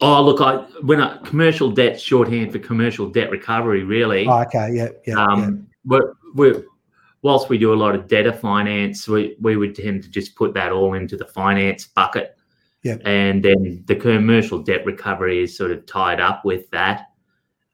Oh 0.01 0.23
look, 0.23 0.41
I 0.41 0.57
when 0.83 1.01
I, 1.01 1.19
commercial 1.19 1.71
debt 1.71 2.01
shorthand 2.01 2.53
for 2.53 2.59
commercial 2.59 3.09
debt 3.09 3.31
recovery, 3.31 3.85
really. 3.85 4.27
Oh, 4.27 4.43
okay, 4.43 4.71
yeah, 4.73 4.89
yeah. 5.07 5.15
Um, 5.15 5.41
yeah. 5.41 5.99
We're, 5.99 6.13
we're 6.35 6.65
whilst 7.27 7.49
we 7.49 7.59
do 7.59 7.73
a 7.73 7.75
lot 7.75 7.95
of 7.95 8.07
debtor 8.07 8.33
finance, 8.33 9.09
we, 9.09 9.37
we 9.41 9.57
would 9.57 9.75
tend 9.75 10.01
to 10.01 10.09
just 10.09 10.37
put 10.37 10.55
that 10.55 10.71
all 10.71 10.95
into 10.95 11.17
the 11.17 11.25
finance 11.25 11.85
bucket. 11.85 12.37
Yeah. 12.85 12.99
And 13.05 13.45
then 13.45 13.83
the 13.87 13.97
commercial 13.97 14.61
debt 14.61 14.87
recovery 14.87 15.43
is 15.43 15.57
sort 15.57 15.73
of 15.73 15.85
tied 15.87 16.21
up 16.21 16.45
with 16.45 16.71
that. 16.71 17.09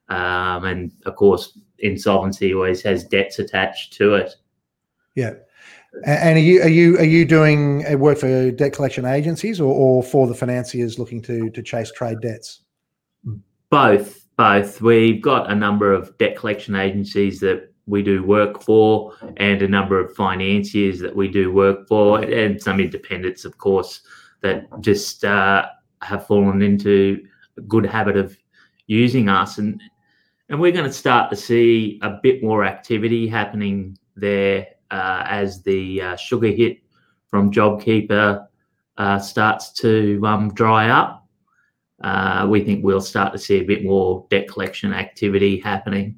Um, 0.09 0.65
and 0.65 0.91
of 1.05 1.15
course, 1.15 1.57
insolvency 1.79 2.53
always 2.53 2.81
has 2.83 3.03
debts 3.03 3.39
attached 3.39 3.93
to 3.93 4.15
it. 4.15 4.35
Yeah. 5.15 5.33
And 6.05 6.37
are 6.37 6.41
you 6.41 6.61
are 6.63 6.69
you 6.69 6.97
are 6.97 7.05
you 7.05 7.23
doing 7.23 7.99
work 7.99 8.17
for 8.17 8.49
debt 8.51 8.73
collection 8.73 9.05
agencies 9.05 9.61
or, 9.61 9.71
or 9.71 10.01
for 10.01 10.25
the 10.27 10.33
financiers 10.33 10.97
looking 10.97 11.21
to 11.23 11.51
to 11.51 11.61
chase 11.61 11.91
trade 11.91 12.19
debts? 12.19 12.61
Both, 13.69 14.27
both. 14.35 14.81
We've 14.81 15.21
got 15.21 15.51
a 15.51 15.55
number 15.55 15.93
of 15.93 16.17
debt 16.17 16.35
collection 16.35 16.75
agencies 16.75 17.39
that 17.41 17.73
we 17.85 18.01
do 18.01 18.23
work 18.23 18.61
for 18.61 19.13
and 19.37 19.61
a 19.61 19.67
number 19.67 19.99
of 19.99 20.15
financiers 20.15 20.99
that 20.99 21.15
we 21.15 21.27
do 21.27 21.51
work 21.51 21.87
for 21.87 22.21
and 22.23 22.61
some 22.61 22.79
independents 22.79 23.43
of 23.43 23.57
course 23.57 24.01
that 24.41 24.65
just 24.81 25.25
uh, 25.25 25.65
have 26.01 26.25
fallen 26.25 26.61
into 26.61 27.25
a 27.57 27.61
good 27.61 27.85
habit 27.85 28.15
of 28.15 28.37
using 28.87 29.29
us 29.29 29.57
and 29.57 29.81
and 30.49 30.59
we're 30.59 30.71
going 30.71 30.85
to 30.85 30.93
start 30.93 31.29
to 31.29 31.35
see 31.35 31.99
a 32.01 32.17
bit 32.21 32.43
more 32.43 32.63
activity 32.63 33.27
happening 33.27 33.97
there 34.15 34.67
uh, 34.91 35.23
as 35.27 35.63
the 35.63 36.01
uh, 36.01 36.15
sugar 36.15 36.49
hit 36.49 36.79
from 37.27 37.51
JobKeeper 37.51 38.47
uh, 38.97 39.19
starts 39.19 39.71
to 39.73 40.21
um, 40.25 40.53
dry 40.53 40.89
up. 40.89 41.27
Uh, 42.03 42.45
we 42.49 42.61
think 42.61 42.83
we'll 42.83 43.01
start 43.01 43.31
to 43.33 43.39
see 43.39 43.59
a 43.59 43.63
bit 43.63 43.83
more 43.83 44.25
debt 44.29 44.47
collection 44.47 44.93
activity 44.93 45.59
happening, 45.59 46.15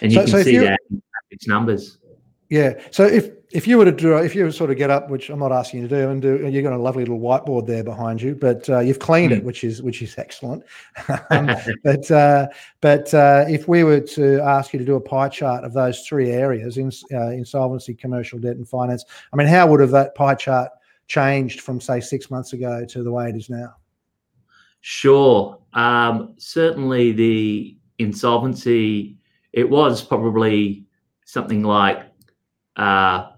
and 0.00 0.12
you 0.12 0.18
so, 0.18 0.24
can 0.24 0.30
so 0.30 0.42
see 0.42 0.56
that 0.58 0.78
in 0.90 1.02
its 1.30 1.46
numbers. 1.48 1.98
Yeah. 2.48 2.80
So 2.90 3.04
if 3.04 3.30
if 3.52 3.66
you 3.66 3.78
were 3.78 3.84
to 3.84 3.92
do 3.92 4.16
if 4.16 4.34
you 4.34 4.44
were 4.44 4.52
sort 4.52 4.70
of 4.70 4.76
get 4.76 4.90
up, 4.90 5.10
which 5.10 5.28
I'm 5.28 5.40
not 5.40 5.52
asking 5.52 5.82
you 5.82 5.88
to 5.88 5.96
do, 5.96 6.10
and 6.10 6.22
do 6.22 6.48
you've 6.48 6.62
got 6.64 6.72
a 6.72 6.78
lovely 6.78 7.04
little 7.04 7.18
whiteboard 7.18 7.66
there 7.66 7.82
behind 7.82 8.22
you, 8.22 8.34
but 8.34 8.68
uh, 8.68 8.80
you've 8.80 8.98
cleaned 8.98 9.32
mm. 9.32 9.36
it, 9.36 9.40
hmm. 9.40 9.46
which 9.46 9.64
is 9.64 9.82
which 9.82 10.02
is 10.02 10.16
excellent. 10.18 10.62
um, 11.30 11.50
but 11.82 12.10
uh, 12.10 12.46
but 12.80 13.12
uh, 13.12 13.44
if 13.48 13.66
we 13.66 13.82
were 13.82 14.00
to 14.00 14.40
ask 14.40 14.72
you 14.72 14.78
to 14.78 14.84
do 14.84 14.94
a 14.94 15.00
pie 15.00 15.28
chart 15.28 15.64
of 15.64 15.72
those 15.72 16.06
three 16.06 16.30
areas 16.30 16.76
in 16.76 16.92
uh, 17.12 17.30
insolvency, 17.30 17.94
commercial 17.94 18.38
debt, 18.38 18.56
and 18.56 18.68
finance, 18.68 19.04
I 19.32 19.36
mean, 19.36 19.48
how 19.48 19.66
would 19.66 19.80
have 19.80 19.90
that 19.90 20.14
pie 20.14 20.34
chart 20.34 20.70
changed 21.08 21.60
from 21.60 21.80
say 21.80 22.00
six 22.00 22.30
months 22.30 22.52
ago 22.52 22.84
to 22.84 23.02
the 23.02 23.10
way 23.10 23.28
it 23.28 23.36
is 23.36 23.50
now? 23.50 23.74
Sure. 24.80 25.58
Um, 25.74 26.34
certainly, 26.38 27.12
the 27.12 27.76
insolvency 27.98 29.18
it 29.52 29.68
was 29.68 30.02
probably 30.02 30.84
something 31.24 31.62
like 31.62 32.02
uh, 32.76 33.30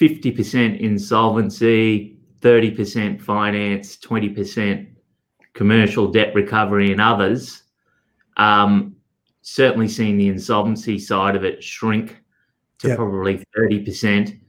50% 0.00 0.80
insolvency, 0.80 2.18
30% 2.40 3.20
finance, 3.20 3.96
20% 3.96 4.88
commercial 5.54 6.10
debt 6.10 6.34
recovery 6.34 6.92
and 6.92 7.00
others. 7.00 7.62
Um, 8.36 8.96
certainly 9.42 9.88
seen 9.88 10.16
the 10.16 10.28
insolvency 10.28 10.98
side 10.98 11.36
of 11.36 11.44
it 11.44 11.62
shrink 11.62 12.20
to 12.78 12.88
yep. 12.88 12.96
probably 12.96 13.44
30%. 13.56 14.40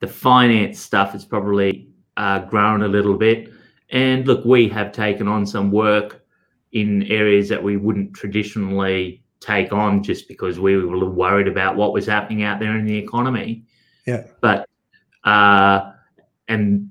The 0.00 0.06
finance 0.06 0.78
stuff 0.78 1.12
has 1.12 1.24
probably 1.24 1.88
uh, 2.16 2.40
grown 2.40 2.82
a 2.82 2.88
little 2.88 3.16
bit. 3.16 3.52
And 3.90 4.26
look, 4.26 4.44
we 4.44 4.68
have 4.68 4.92
taken 4.92 5.26
on 5.26 5.46
some 5.46 5.72
work 5.72 6.24
in 6.72 7.02
areas 7.04 7.48
that 7.48 7.62
we 7.62 7.76
wouldn't 7.76 8.14
traditionally 8.14 9.24
take 9.40 9.72
on 9.72 10.02
just 10.02 10.28
because 10.28 10.60
we 10.60 10.76
were 10.76 11.08
worried 11.08 11.48
about 11.48 11.76
what 11.76 11.92
was 11.92 12.06
happening 12.06 12.42
out 12.42 12.60
there 12.60 12.76
in 12.76 12.84
the 12.84 12.96
economy. 12.96 13.64
Yeah. 14.06 14.24
But 14.40 14.67
uh, 15.24 15.92
and 16.48 16.90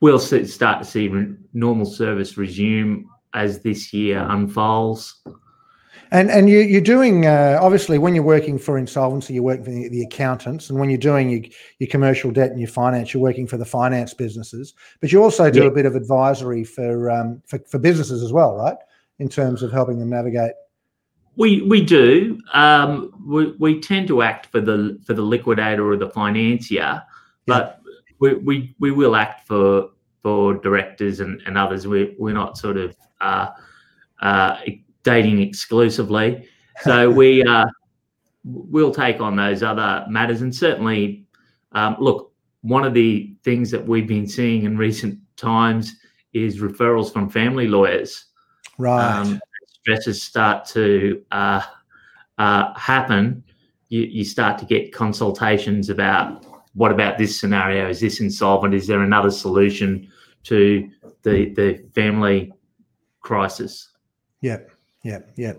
we'll 0.00 0.18
start 0.18 0.82
to 0.82 0.84
see 0.84 1.10
normal 1.52 1.86
service 1.86 2.36
resume 2.36 3.04
as 3.34 3.60
this 3.60 3.92
year 3.92 4.26
unfolds. 4.28 5.22
And 6.12 6.28
and 6.28 6.50
you, 6.50 6.58
you're 6.58 6.80
doing 6.80 7.26
uh, 7.26 7.58
obviously 7.62 7.96
when 7.96 8.16
you're 8.16 8.24
working 8.24 8.58
for 8.58 8.76
insolvency, 8.76 9.34
you're 9.34 9.44
working 9.44 9.64
for 9.64 9.70
the, 9.70 9.88
the, 9.90 10.02
accountants, 10.02 10.68
and 10.68 10.76
when 10.80 10.90
you're 10.90 10.98
doing 10.98 11.30
your, 11.30 11.42
your 11.78 11.88
commercial 11.88 12.32
debt 12.32 12.50
and 12.50 12.58
your 12.58 12.68
finance, 12.68 13.14
you're 13.14 13.22
working 13.22 13.46
for 13.46 13.56
the 13.56 13.64
finance 13.64 14.12
businesses. 14.12 14.74
But 15.00 15.12
you 15.12 15.22
also 15.22 15.52
do 15.52 15.62
yeah. 15.62 15.68
a 15.68 15.70
bit 15.70 15.86
of 15.86 15.94
advisory 15.94 16.64
for, 16.64 17.10
um, 17.10 17.40
for 17.46 17.60
for 17.60 17.78
businesses 17.78 18.24
as 18.24 18.32
well, 18.32 18.56
right? 18.56 18.76
In 19.20 19.28
terms 19.28 19.62
of 19.62 19.70
helping 19.70 20.00
them 20.00 20.10
navigate 20.10 20.52
we 21.36 21.62
we 21.62 21.82
do. 21.82 22.38
Um, 22.52 23.12
we, 23.26 23.52
we 23.58 23.80
tend 23.80 24.08
to 24.08 24.22
act 24.22 24.46
for 24.46 24.60
the 24.60 24.98
for 25.06 25.14
the 25.14 25.22
liquidator 25.22 25.90
or 25.90 25.96
the 25.96 26.10
financier, 26.10 27.02
but 27.46 27.80
yeah. 27.84 28.02
we, 28.18 28.34
we 28.34 28.74
we 28.78 28.90
will 28.90 29.16
act 29.16 29.46
for 29.46 29.90
for 30.22 30.54
directors 30.54 31.20
and, 31.20 31.40
and 31.46 31.56
others. 31.56 31.86
We 31.86 32.14
we're 32.18 32.34
not 32.34 32.58
sort 32.58 32.76
of 32.76 32.96
uh, 33.20 33.48
uh, 34.20 34.58
dating 35.02 35.40
exclusively, 35.40 36.48
so 36.82 37.10
we 37.10 37.42
uh, 37.42 37.66
we'll 38.44 38.94
take 38.94 39.20
on 39.20 39.36
those 39.36 39.62
other 39.62 40.04
matters. 40.08 40.42
And 40.42 40.54
certainly, 40.54 41.24
um, 41.72 41.96
look, 41.98 42.32
one 42.62 42.84
of 42.84 42.94
the 42.94 43.34
things 43.42 43.70
that 43.70 43.86
we've 43.86 44.08
been 44.08 44.26
seeing 44.26 44.64
in 44.64 44.76
recent 44.76 45.18
times 45.36 45.96
is 46.32 46.60
referrals 46.60 47.12
from 47.12 47.28
family 47.28 47.66
lawyers. 47.66 48.26
Right. 48.78 49.02
Um, 49.02 49.40
stresses 49.82 50.22
start 50.22 50.66
to 50.66 51.22
uh, 51.32 51.62
uh, 52.38 52.72
happen, 52.78 53.44
you, 53.88 54.02
you 54.02 54.24
start 54.24 54.58
to 54.58 54.64
get 54.64 54.92
consultations 54.92 55.90
about 55.90 56.46
what 56.74 56.92
about 56.92 57.18
this 57.18 57.38
scenario? 57.38 57.88
Is 57.88 58.00
this 58.00 58.20
insolvent? 58.20 58.74
Is 58.74 58.86
there 58.86 59.02
another 59.02 59.30
solution 59.30 60.10
to 60.44 60.88
the 61.22 61.50
the 61.54 61.84
family 61.94 62.52
crisis? 63.20 63.90
Yeah. 64.40 64.58
Yeah, 65.02 65.20
yeah. 65.34 65.54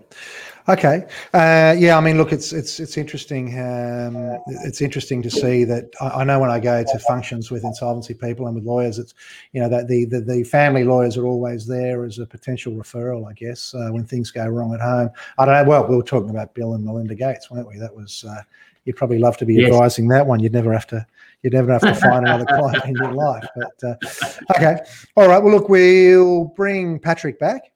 Okay. 0.68 1.04
Uh, 1.34 1.74
yeah, 1.76 1.98
I 1.98 2.00
mean, 2.00 2.16
look, 2.16 2.32
it's 2.32 2.52
it's 2.52 2.78
it's 2.78 2.96
interesting. 2.96 3.58
Um, 3.58 4.38
it's 4.62 4.80
interesting 4.80 5.20
to 5.22 5.30
see 5.32 5.64
that. 5.64 5.90
I, 6.00 6.20
I, 6.20 6.24
know 6.24 6.38
when 6.38 6.50
I 6.50 6.60
go 6.60 6.84
to 6.84 6.98
functions 7.00 7.50
with 7.50 7.64
insolvency 7.64 8.14
people 8.14 8.46
and 8.46 8.54
with 8.54 8.64
lawyers, 8.64 9.00
it's 9.00 9.14
you 9.50 9.60
know 9.60 9.68
that 9.68 9.88
the 9.88 10.04
the, 10.04 10.20
the 10.20 10.44
family 10.44 10.84
lawyers 10.84 11.16
are 11.16 11.26
always 11.26 11.66
there 11.66 12.04
as 12.04 12.20
a 12.20 12.26
potential 12.26 12.72
referral. 12.74 13.28
I 13.28 13.32
guess 13.32 13.74
uh, 13.74 13.88
when 13.90 14.04
things 14.04 14.30
go 14.30 14.46
wrong 14.46 14.74
at 14.74 14.80
home. 14.80 15.10
I 15.38 15.44
don't 15.44 15.54
know. 15.54 15.68
Well, 15.68 15.88
we 15.88 15.96
were 15.96 16.04
talking 16.04 16.30
about 16.30 16.54
Bill 16.54 16.74
and 16.74 16.84
Melinda 16.84 17.16
Gates, 17.16 17.50
weren't 17.50 17.66
we? 17.66 17.78
That 17.78 17.94
was. 17.94 18.24
Uh, 18.24 18.42
you'd 18.84 18.96
probably 18.96 19.18
love 19.18 19.36
to 19.38 19.46
be 19.46 19.54
yes. 19.54 19.72
advising 19.72 20.08
that 20.08 20.26
one. 20.26 20.40
You'd 20.40 20.52
never 20.52 20.72
have 20.72 20.86
to. 20.88 21.06
You'd 21.42 21.52
never 21.52 21.72
have 21.72 21.82
to 21.82 21.94
find 21.94 22.26
another 22.26 22.46
client 22.46 22.84
in 22.84 22.94
your 22.94 23.12
life. 23.12 23.46
But 23.56 23.88
uh, 23.88 24.54
okay, 24.56 24.78
all 25.16 25.28
right. 25.28 25.42
Well, 25.42 25.52
look, 25.52 25.68
we'll 25.68 26.46
bring 26.56 26.98
Patrick 26.98 27.38
back. 27.38 27.72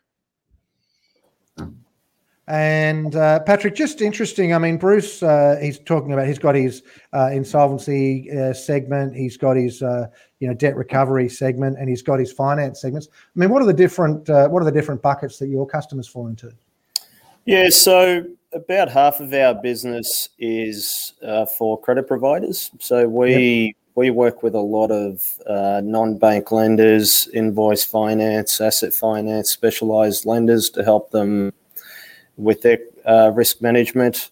And 2.49 3.17
uh, 3.17 3.41
Patrick, 3.41 3.75
just 3.75 4.01
interesting. 4.01 4.55
I 4.55 4.59
mean, 4.59 4.77
Bruce, 4.77 5.21
uh, 5.21 5.59
he's 5.61 5.81
talking 5.81 6.13
about 6.13 6.29
he's 6.29 6.39
got 6.39 6.55
his 6.55 6.85
uh, 7.13 7.31
insolvency 7.33 8.31
uh, 8.31 8.53
segment, 8.53 9.17
he's 9.17 9.37
got 9.37 9.57
his 9.57 9.83
uh, 9.83 10.07
you 10.39 10.47
know 10.47 10.55
debt 10.55 10.77
recovery 10.77 11.29
segment, 11.29 11.77
and 11.77 11.89
he's 11.89 12.03
got 12.03 12.21
his 12.21 12.33
finance 12.33 12.81
segments. 12.81 13.09
I 13.11 13.39
mean, 13.39 13.51
what 13.51 13.63
are 13.63 13.67
the 13.67 13.75
different 13.75 14.31
uh, 14.31 14.49
what 14.49 14.63
are 14.63 14.65
the 14.65 14.71
different 14.71 15.03
buckets 15.03 15.39
that 15.39 15.49
your 15.49 15.67
customers 15.67 16.07
fall 16.07 16.29
into? 16.29 16.53
Yeah, 17.47 17.69
so 17.69 18.25
about 18.57 18.89
half 18.89 19.21
of 19.21 19.33
our 19.33 19.55
business 19.55 20.31
is 20.39 21.13
for 21.57 21.81
credit 21.81 22.09
providers. 22.09 22.71
So 22.81 23.07
we 23.07 23.67
yep. 23.67 23.75
we 23.95 24.11
work 24.11 24.43
with 24.43 24.55
a 24.55 24.61
lot 24.61 24.91
of 24.91 25.39
non-bank 25.85 26.51
lenders, 26.51 27.29
invoice 27.33 27.85
finance, 27.85 28.61
asset 28.61 28.93
finance, 28.93 29.51
specialized 29.51 30.27
lenders 30.27 30.71
to 30.71 30.83
help 30.83 31.11
them 31.11 31.53
with 32.37 32.63
their 32.63 32.79
uh, 33.07 33.31
risk 33.35 33.63
management. 33.63 34.31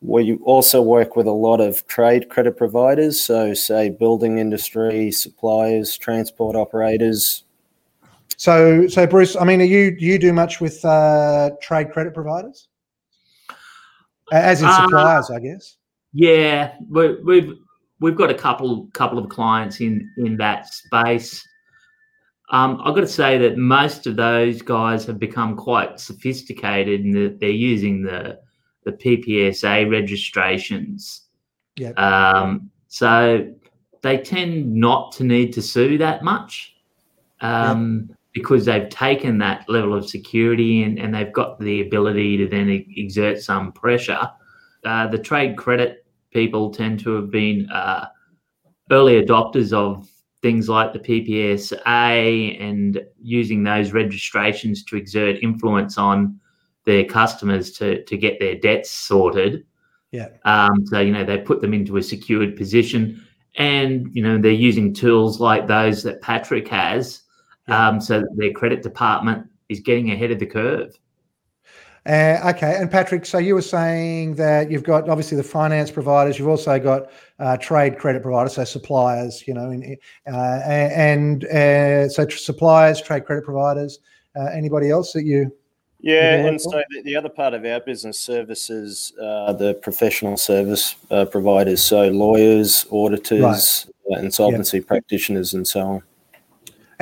We 0.00 0.34
also 0.38 0.82
work 0.82 1.14
with 1.14 1.26
a 1.26 1.32
lot 1.32 1.60
of 1.60 1.86
trade 1.86 2.28
credit 2.28 2.56
providers, 2.56 3.20
so 3.20 3.54
say 3.54 3.88
building 3.88 4.38
industry, 4.38 5.12
suppliers, 5.12 5.96
transport 5.96 6.56
operators. 6.56 7.44
So, 8.36 8.88
so 8.88 9.06
Bruce, 9.06 9.36
I 9.36 9.44
mean, 9.44 9.60
are 9.60 9.64
you 9.64 9.96
do 9.96 10.04
you 10.04 10.18
do 10.18 10.32
much 10.32 10.60
with 10.60 10.84
uh, 10.84 11.50
trade 11.60 11.92
credit 11.92 12.14
providers, 12.14 12.66
as 14.32 14.62
in 14.62 14.68
uh, 14.68 14.82
suppliers, 14.82 15.30
uh, 15.30 15.34
I 15.34 15.40
guess? 15.40 15.76
Yeah, 16.12 16.74
we, 16.88 17.16
we've 17.22 17.52
we've 18.00 18.16
got 18.16 18.30
a 18.30 18.34
couple 18.34 18.88
couple 18.92 19.18
of 19.18 19.28
clients 19.28 19.80
in 19.80 20.10
in 20.18 20.36
that 20.38 20.72
space. 20.72 21.46
Um, 22.50 22.80
I've 22.84 22.94
got 22.94 23.00
to 23.00 23.06
say 23.06 23.38
that 23.38 23.56
most 23.56 24.06
of 24.06 24.16
those 24.16 24.60
guys 24.60 25.06
have 25.06 25.18
become 25.18 25.56
quite 25.56 25.98
sophisticated 25.98 27.00
in 27.00 27.12
that 27.12 27.40
they're 27.40 27.50
using 27.50 28.02
the 28.02 28.40
the 28.84 28.92
PPSA 28.92 29.90
registrations. 29.90 31.28
Yeah. 31.76 31.92
Um, 31.92 32.70
so 32.88 33.50
they 34.02 34.18
tend 34.18 34.74
not 34.74 35.12
to 35.12 35.24
need 35.24 35.52
to 35.54 35.62
sue 35.62 35.96
that 35.98 36.22
much 36.22 36.74
um, 37.40 38.06
yep. 38.08 38.18
Because 38.32 38.64
they've 38.64 38.88
taken 38.88 39.38
that 39.38 39.68
level 39.68 39.94
of 39.94 40.08
security 40.08 40.82
and, 40.84 40.98
and 40.98 41.14
they've 41.14 41.32
got 41.32 41.58
the 41.60 41.82
ability 41.82 42.36
to 42.38 42.48
then 42.48 42.68
exert 42.96 43.40
some 43.40 43.72
pressure. 43.72 44.30
Uh, 44.84 45.06
the 45.06 45.18
trade 45.18 45.56
credit 45.56 46.06
people 46.32 46.70
tend 46.70 46.98
to 47.00 47.14
have 47.14 47.30
been 47.30 47.68
uh, 47.70 48.06
early 48.90 49.22
adopters 49.22 49.72
of 49.72 50.08
things 50.40 50.68
like 50.68 50.92
the 50.92 50.98
PPSA 50.98 52.60
and 52.60 53.00
using 53.20 53.62
those 53.62 53.92
registrations 53.92 54.82
to 54.84 54.96
exert 54.96 55.36
influence 55.42 55.96
on 55.98 56.40
their 56.84 57.04
customers 57.04 57.70
to 57.72 58.02
to 58.04 58.16
get 58.16 58.40
their 58.40 58.56
debts 58.56 58.90
sorted. 58.90 59.64
Yeah. 60.10 60.28
Um, 60.44 60.84
so 60.86 61.00
you 61.00 61.12
know 61.12 61.24
they 61.24 61.38
put 61.38 61.60
them 61.60 61.72
into 61.72 61.96
a 61.96 62.02
secured 62.02 62.56
position, 62.56 63.24
and 63.56 64.08
you 64.12 64.22
know 64.22 64.38
they're 64.38 64.50
using 64.52 64.92
tools 64.92 65.40
like 65.40 65.66
those 65.66 66.02
that 66.02 66.20
Patrick 66.20 66.68
has, 66.68 67.21
yeah. 67.68 67.88
um, 67.88 68.00
so 68.00 68.20
that 68.20 68.28
their 68.36 68.52
credit 68.52 68.82
department 68.82 69.46
is 69.68 69.80
getting 69.80 70.10
ahead 70.10 70.30
of 70.30 70.38
the 70.38 70.46
curve. 70.46 70.98
Uh, 72.04 72.52
okay, 72.52 72.76
and 72.80 72.90
Patrick, 72.90 73.24
so 73.24 73.38
you 73.38 73.54
were 73.54 73.62
saying 73.62 74.34
that 74.34 74.68
you've 74.72 74.82
got 74.82 75.08
obviously 75.08 75.36
the 75.36 75.42
finance 75.42 75.88
providers, 75.88 76.36
you've 76.36 76.48
also 76.48 76.76
got 76.80 77.12
uh, 77.38 77.56
trade 77.58 77.96
credit 77.96 78.22
providers, 78.22 78.54
so 78.54 78.64
suppliers, 78.64 79.46
you 79.46 79.54
know, 79.54 79.70
in, 79.70 79.96
uh, 80.26 80.60
and 80.66 81.44
uh, 81.44 82.08
so 82.08 82.26
tr- 82.26 82.38
suppliers, 82.38 83.00
trade 83.00 83.24
credit 83.24 83.44
providers. 83.44 84.00
Uh, 84.34 84.46
anybody 84.46 84.90
else 84.90 85.12
that 85.12 85.24
you? 85.24 85.54
Yeah, 86.00 86.44
and 86.46 86.60
so 86.60 86.82
the, 86.90 87.02
the, 87.02 87.14
other 87.14 87.28
part 87.28 87.54
of 87.54 87.64
our 87.64 87.78
business 87.78 88.18
services, 88.18 89.12
uh, 89.22 89.52
the 89.52 89.74
professional 89.74 90.36
service 90.36 90.96
providers, 91.30 91.84
so 91.84 92.08
lawyers, 92.08 92.84
auditors, 92.90 93.86
right. 94.10 94.24
insolvency 94.24 94.78
yep. 94.78 94.88
practitioners, 94.88 95.54
and 95.54 95.68
so 95.68 95.80
on. 95.80 96.02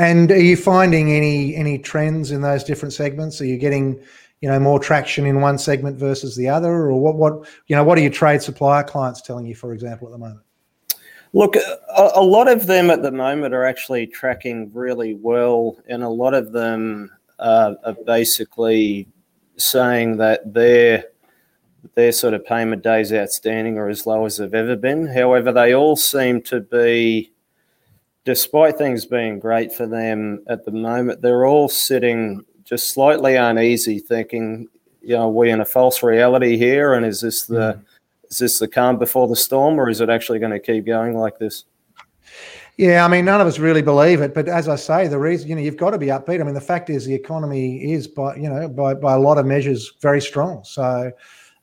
And 0.00 0.30
are 0.30 0.40
you 0.40 0.56
finding 0.56 1.12
any 1.12 1.54
any 1.54 1.78
trends 1.78 2.30
in 2.30 2.40
those 2.40 2.64
different 2.64 2.94
segments? 2.94 3.38
Are 3.42 3.44
you 3.44 3.58
getting 3.58 4.00
you 4.40 4.48
know 4.48 4.58
more 4.58 4.78
traction 4.78 5.26
in 5.26 5.42
one 5.42 5.58
segment 5.58 5.98
versus 5.98 6.34
the 6.36 6.48
other, 6.48 6.72
or 6.72 6.98
what? 6.98 7.16
What 7.16 7.46
you 7.66 7.76
know? 7.76 7.84
What 7.84 7.98
are 7.98 8.00
your 8.00 8.10
trade 8.10 8.40
supplier 8.40 8.82
clients 8.82 9.20
telling 9.20 9.44
you, 9.44 9.54
for 9.54 9.74
example, 9.74 10.08
at 10.08 10.12
the 10.12 10.18
moment? 10.18 10.40
Look, 11.34 11.54
a, 11.54 12.10
a 12.14 12.22
lot 12.22 12.48
of 12.48 12.66
them 12.66 12.88
at 12.88 13.02
the 13.02 13.12
moment 13.12 13.52
are 13.52 13.66
actually 13.66 14.06
tracking 14.06 14.70
really 14.72 15.12
well, 15.12 15.76
and 15.86 16.02
a 16.02 16.08
lot 16.08 16.32
of 16.32 16.52
them 16.52 17.10
uh, 17.38 17.74
are 17.84 17.96
basically 18.06 19.06
saying 19.58 20.16
that 20.16 20.54
their 20.54 21.04
their 21.94 22.12
sort 22.12 22.32
of 22.32 22.42
payment 22.46 22.82
days 22.82 23.12
outstanding 23.12 23.76
are 23.76 23.90
as 23.90 24.06
low 24.06 24.24
as 24.24 24.38
they've 24.38 24.54
ever 24.54 24.76
been. 24.76 25.08
However, 25.08 25.52
they 25.52 25.74
all 25.74 25.94
seem 25.94 26.40
to 26.44 26.60
be, 26.60 27.32
despite 28.24 28.76
things 28.76 29.06
being 29.06 29.38
great 29.38 29.72
for 29.72 29.86
them 29.86 30.42
at 30.48 30.64
the 30.64 30.70
moment, 30.70 31.22
they're 31.22 31.46
all 31.46 31.68
sitting 31.68 32.44
just 32.64 32.92
slightly 32.92 33.36
uneasy, 33.36 33.98
thinking, 33.98 34.68
you 35.02 35.16
know, 35.16 35.28
we're 35.28 35.46
we 35.46 35.50
in 35.50 35.60
a 35.60 35.64
false 35.64 36.02
reality 36.02 36.56
here? 36.56 36.94
And 36.94 37.04
is 37.04 37.20
this 37.20 37.46
the 37.46 37.74
mm. 37.74 37.82
is 38.30 38.38
this 38.38 38.58
the 38.58 38.68
calm 38.68 38.98
before 38.98 39.26
the 39.26 39.36
storm, 39.36 39.78
or 39.78 39.88
is 39.88 40.00
it 40.00 40.10
actually 40.10 40.38
going 40.38 40.52
to 40.52 40.60
keep 40.60 40.86
going 40.86 41.16
like 41.16 41.38
this? 41.38 41.64
Yeah, 42.76 43.04
I 43.04 43.08
mean, 43.08 43.24
none 43.24 43.40
of 43.40 43.46
us 43.46 43.58
really 43.58 43.82
believe 43.82 44.22
it, 44.22 44.32
but 44.32 44.48
as 44.48 44.66
I 44.66 44.76
say, 44.76 45.06
the 45.06 45.18
reason 45.18 45.48
you 45.48 45.54
know 45.54 45.60
you've 45.60 45.76
got 45.76 45.90
to 45.90 45.98
be 45.98 46.06
upbeat. 46.06 46.40
I 46.40 46.44
mean, 46.44 46.54
the 46.54 46.60
fact 46.60 46.88
is 46.88 47.04
the 47.04 47.14
economy 47.14 47.92
is 47.92 48.06
by 48.06 48.36
you 48.36 48.48
know 48.48 48.68
by 48.68 48.94
by 48.94 49.14
a 49.14 49.18
lot 49.18 49.38
of 49.38 49.46
measures 49.46 49.92
very 50.00 50.20
strong. 50.20 50.62
So 50.64 51.12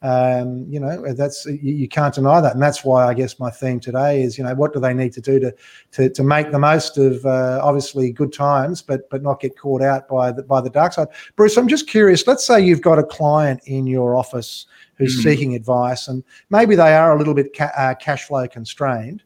um, 0.04 0.68
you 0.70 0.80
know, 0.80 1.12
that's 1.13 1.46
you, 1.48 1.74
you, 1.74 1.88
can't 1.88 2.13
deny 2.13 2.39
that, 2.39 2.54
and 2.54 2.62
that's 2.62 2.84
why 2.84 3.08
I 3.08 3.16
guess 3.16 3.39
my 3.39 3.50
theme 3.50 3.80
today 3.80 4.22
is, 4.22 4.38
you 4.38 4.44
know, 4.44 4.54
what 4.54 4.72
do 4.72 4.80
they 4.80 4.94
need 4.94 5.12
to 5.13 5.22
do 5.22 5.39
to 5.39 5.56
to, 5.94 6.10
to 6.10 6.24
make 6.24 6.51
the 6.51 6.60
most 6.60 7.00
of 7.00 7.25
uh, 7.25 7.60
obviously 7.63 8.12
good 8.12 8.32
times, 8.32 8.84
but 8.84 9.10
but 9.10 9.24
not 9.24 9.39
get 9.39 9.58
caught 9.58 9.82
out 9.82 10.08
by 10.08 10.32
the 10.32 10.44
by 10.44 10.62
the 10.62 10.70
dark 10.70 10.94
side. 10.94 11.08
Bruce, 11.36 11.58
I'm 11.58 11.68
just 11.68 11.88
curious. 11.88 12.27
Let's 12.27 12.46
say 12.46 12.62
you've 12.62 12.84
got 12.84 13.00
a 13.00 13.04
client 13.04 13.62
in 13.66 13.88
your 13.88 14.16
office 14.16 14.68
who's 14.98 15.13
mm-hmm. 15.13 15.30
seeking 15.30 15.56
advice, 15.56 16.08
and 16.08 16.24
maybe 16.51 16.75
they 16.75 16.94
are 16.94 17.16
a 17.16 17.18
little 17.18 17.34
bit 17.34 17.56
ca- 17.58 17.72
uh, 17.75 17.96
cash 17.96 18.25
flow 18.25 18.48
constrained, 18.48 19.24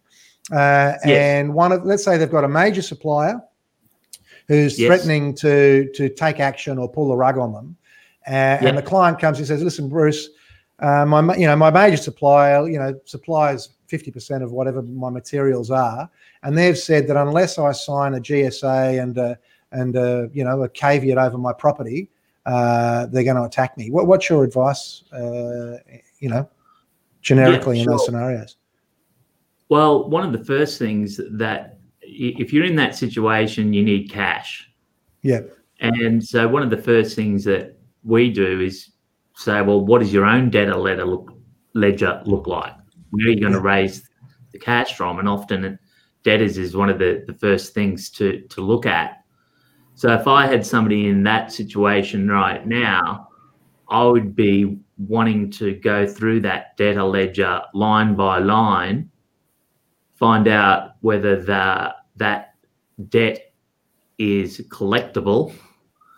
uh, 0.54 0.96
yes. 1.04 1.06
and 1.06 1.54
one 1.54 1.74
of 1.74 1.84
let's 1.84 2.06
say 2.06 2.18
they've 2.18 2.32
got 2.32 2.46
a 2.46 2.50
major 2.50 2.82
supplier 2.82 3.42
who's 4.48 4.80
yes. 4.80 4.88
threatening 4.88 5.36
to 5.36 5.92
to 5.96 6.08
take 6.08 6.40
action 6.40 6.78
or 6.78 6.90
pull 6.90 7.10
the 7.10 7.18
rug 7.18 7.38
on 7.38 7.52
them. 7.52 7.76
Uh, 8.26 8.56
and 8.62 8.78
the 8.78 8.84
client 8.84 9.20
comes 9.20 9.38
and 9.40 9.48
says, 9.48 9.62
"Listen, 9.64 9.90
Bruce, 9.90 10.30
uh, 10.82 11.06
my 11.06 11.36
you 11.36 11.46
know 11.46 11.56
my 11.56 11.72
major 11.72 11.98
supplier 11.98 12.68
you 12.68 12.78
know 12.78 13.00
supplies 13.06 13.70
50% 13.90 14.42
of 14.42 14.52
whatever 14.52 14.82
my 14.82 15.10
materials 15.10 15.70
are 15.70 16.10
and 16.44 16.58
they've 16.58 16.78
said 16.78 17.08
that 17.08 17.18
unless 17.18 17.58
i 17.60 17.72
sign 17.72 18.14
a 18.16 18.20
gsa 18.20 19.02
and 19.02 19.18
uh, 19.18 19.36
and 19.72 19.96
uh, 19.96 20.28
you 20.34 20.44
know 20.44 20.64
a 20.64 20.70
caveat 20.70 21.18
over 21.18 21.38
my 21.38 21.54
property 21.54 22.10
uh, 22.46 23.06
they're 23.08 23.24
going 23.24 23.36
to 23.36 23.44
attack 23.44 23.78
me. 23.78 23.92
What, 23.92 24.08
what's 24.08 24.30
your 24.30 24.44
advice 24.44 25.04
uh, 25.14 25.78
you 26.20 26.30
know 26.30 26.50
generically 27.22 27.78
yeah, 27.78 27.84
sure. 27.84 27.92
in 27.92 27.98
those 27.98 28.06
scenarios? 28.06 28.56
Well 29.70 30.10
one 30.10 30.24
of 30.24 30.32
the 30.32 30.44
first 30.44 30.80
things 30.80 31.20
that 31.32 31.78
if 32.02 32.52
you're 32.52 32.66
in 32.66 32.76
that 32.76 32.96
situation 32.96 33.74
you 33.74 33.84
need 33.84 34.10
cash. 34.10 34.70
Yeah. 35.22 35.42
And 35.80 36.24
so 36.24 36.48
one 36.48 36.64
of 36.64 36.70
the 36.70 36.78
first 36.78 37.16
things 37.16 37.44
that 37.46 37.78
we 38.04 38.32
do 38.32 38.60
is 38.60 38.92
say, 39.36 39.62
well, 39.62 39.84
what 39.84 40.00
does 40.00 40.14
your 40.14 40.26
own 40.26 40.50
debtor 40.50 40.76
letter 40.76 41.06
look, 41.06 41.34
ledger 41.74 42.22
look 42.26 42.48
like? 42.48 42.74
Where 43.12 43.28
are 43.28 43.30
you 43.30 43.40
going 43.40 43.54
to 43.54 43.62
raise 43.62 44.08
the 44.52 44.60
cash 44.60 44.96
from? 44.96 45.20
And 45.20 45.28
often 45.28 45.78
debtors 46.24 46.58
is 46.58 46.76
one 46.76 46.90
of 46.90 47.00
the, 47.00 47.24
the 47.28 47.34
first 47.34 47.74
things 47.74 48.10
to, 48.12 48.42
to 48.50 48.62
look 48.62 48.86
at. 48.86 49.24
So 49.96 50.14
if 50.14 50.28
I 50.28 50.48
had 50.48 50.66
somebody 50.66 51.08
in 51.08 51.24
that 51.24 51.52
situation 51.52 52.30
right 52.30 52.66
now, 52.66 53.28
I 53.90 54.04
would 54.06 54.36
be 54.36 54.80
wanting 54.98 55.52
to 55.52 55.74
go 55.76 56.08
through 56.08 56.42
that 56.42 56.78
debtor 56.78 57.04
ledger 57.04 57.62
line 57.74 58.16
by 58.16 58.40
line, 58.40 59.10
find 60.16 60.48
out 60.48 60.92
whether 61.02 61.42
the, 61.42 61.94
that 62.16 62.56
debt 63.10 63.54
is 64.18 64.60
collectible. 64.70 65.54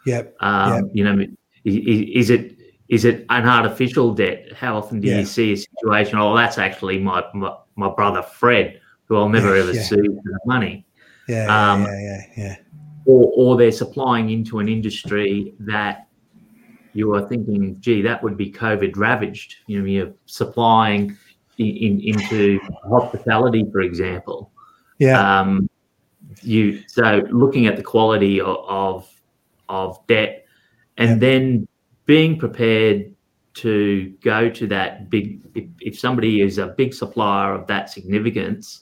Yep. 0.06 0.36
Um, 0.42 0.74
yep. 0.74 0.84
You 0.94 1.04
know, 1.04 1.26
is, 1.64 2.30
is 2.30 2.30
it 2.30 2.53
is 2.90 3.06
it 3.06 3.26
an 3.30 3.48
artificial 3.48 4.14
debt? 4.14 4.54
How 4.54 4.78
often 4.78 5.00
do 5.00 5.08
yeah. 5.08 5.20
you 5.20 5.26
see 5.26 5.54
a 5.54 5.58
situation? 5.58 6.18
Oh, 6.18 6.36
that's 6.36 6.58
actually 6.58 7.00
my 7.00 7.24
my, 7.34 7.56
my 7.76 7.90
brother 7.90 8.22
Fred, 8.22 8.80
who 9.06 9.18
I'll 9.18 9.30
never 9.30 9.56
ever 9.62 9.74
yeah. 9.74 9.84
sue 9.84 10.04
for 10.04 10.30
the 10.30 10.40
money. 10.46 10.86
Yeah, 11.28 11.46
um, 11.46 11.84
yeah, 11.84 12.02
yeah, 12.02 12.22
yeah. 12.38 12.56
Or, 13.06 13.32
or 13.36 13.58
they're 13.58 13.72
supplying 13.72 14.30
into 14.30 14.60
an 14.60 14.70
industry 14.70 15.54
that 15.60 16.08
you 16.94 17.14
are 17.16 17.28
thinking, 17.28 17.78
gee, 17.80 18.02
that 18.02 18.24
would 18.24 18.38
be 18.38 18.52
COVID 18.52 18.96
ravaged. 18.96 19.56
You 19.68 19.80
know, 19.80 19.86
you're 19.86 20.14
supplying 20.26 21.18
in, 21.58 21.68
in, 21.68 22.02
into 22.02 22.60
hospitality, 22.88 23.66
for 23.72 23.82
example. 23.82 24.52
Yeah. 25.00 25.40
Um, 25.40 25.70
you 26.42 26.82
so 26.88 27.22
looking 27.30 27.68
at 27.68 27.76
the 27.76 27.84
quality 27.84 28.42
of 28.42 28.58
of, 28.68 29.10
of 29.70 30.08
debt, 30.08 30.46
and 30.98 31.22
then 31.22 31.68
being 32.06 32.38
prepared 32.38 33.14
to 33.56 34.10
go 34.22 34.50
to 34.50 34.68
that 34.68 35.10
big 35.10 35.42
if, 35.56 35.66
if 35.80 36.00
somebody 36.00 36.42
is 36.42 36.58
a 36.58 36.68
big 36.68 36.94
supplier 36.94 37.54
of 37.54 37.68
that 37.68 37.90
significance 37.90 38.82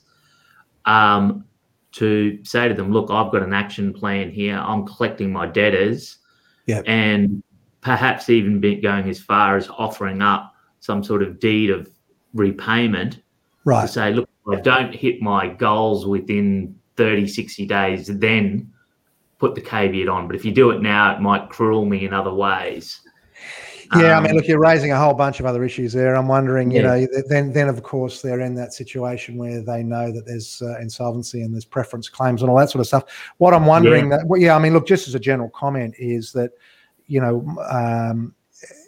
um, 0.85 1.45
to 1.91 2.43
say 2.43 2.67
to 2.67 2.73
them 2.73 2.91
look 2.91 3.11
i've 3.11 3.31
got 3.31 3.43
an 3.43 3.53
action 3.53 3.93
plan 3.93 4.29
here. 4.31 4.57
I'm 4.57 4.85
collecting 4.85 5.31
my 5.31 5.45
debtors. 5.45 6.17
Yeah. 6.67 6.83
and 6.85 7.43
perhaps 7.81 8.29
even 8.29 8.61
be 8.61 8.75
going 8.75 9.09
as 9.09 9.19
far 9.19 9.57
as 9.57 9.67
offering 9.67 10.21
up 10.21 10.53
some 10.79 11.03
sort 11.03 11.23
of 11.23 11.39
deed 11.39 11.71
of 11.71 11.89
repayment 12.35 13.19
right. 13.65 13.81
to 13.81 13.87
say 13.87 14.13
look 14.13 14.29
if 14.47 14.59
i 14.59 14.61
don't 14.61 14.93
hit 14.93 15.21
my 15.21 15.47
goals 15.47 16.05
within 16.05 16.79
30 16.97 17.27
60 17.27 17.65
days 17.65 18.07
then 18.19 18.71
put 19.41 19.55
the 19.55 19.61
caveat 19.61 20.07
on. 20.07 20.27
But 20.27 20.35
if 20.35 20.45
you 20.45 20.51
do 20.51 20.69
it 20.69 20.81
now 20.81 21.15
it 21.15 21.19
might 21.19 21.49
cruel 21.49 21.83
me 21.83 22.05
in 22.05 22.13
other 22.13 22.33
ways 22.33 23.01
yeah, 23.97 24.17
um, 24.17 24.23
I 24.23 24.27
mean, 24.27 24.35
look, 24.35 24.47
you're 24.47 24.59
raising 24.59 24.91
a 24.91 24.97
whole 24.97 25.13
bunch 25.13 25.39
of 25.39 25.45
other 25.45 25.63
issues 25.63 25.93
there. 25.93 26.15
I'm 26.15 26.27
wondering, 26.27 26.71
you 26.71 26.81
know, 26.81 27.05
then 27.27 27.51
then 27.51 27.67
of 27.67 27.83
course 27.83 28.21
they're 28.21 28.41
in 28.41 28.55
that 28.55 28.73
situation 28.73 29.37
where 29.37 29.61
they 29.61 29.83
know 29.83 30.11
that 30.11 30.25
there's 30.25 30.61
uh, 30.61 30.79
insolvency 30.79 31.41
and 31.41 31.53
there's 31.53 31.65
preference 31.65 32.07
claims 32.07 32.41
and 32.41 32.49
all 32.49 32.57
that 32.57 32.69
sort 32.69 32.79
of 32.79 32.87
stuff. 32.87 33.03
What 33.37 33.53
I'm 33.53 33.65
wondering 33.65 34.09
yeah. 34.09 34.17
that, 34.17 34.27
well, 34.27 34.39
yeah, 34.39 34.55
I 34.55 34.59
mean, 34.59 34.73
look, 34.73 34.87
just 34.87 35.07
as 35.07 35.15
a 35.15 35.19
general 35.19 35.49
comment 35.49 35.95
is 35.97 36.31
that, 36.33 36.51
you 37.07 37.19
know, 37.19 37.45
um, 37.69 38.33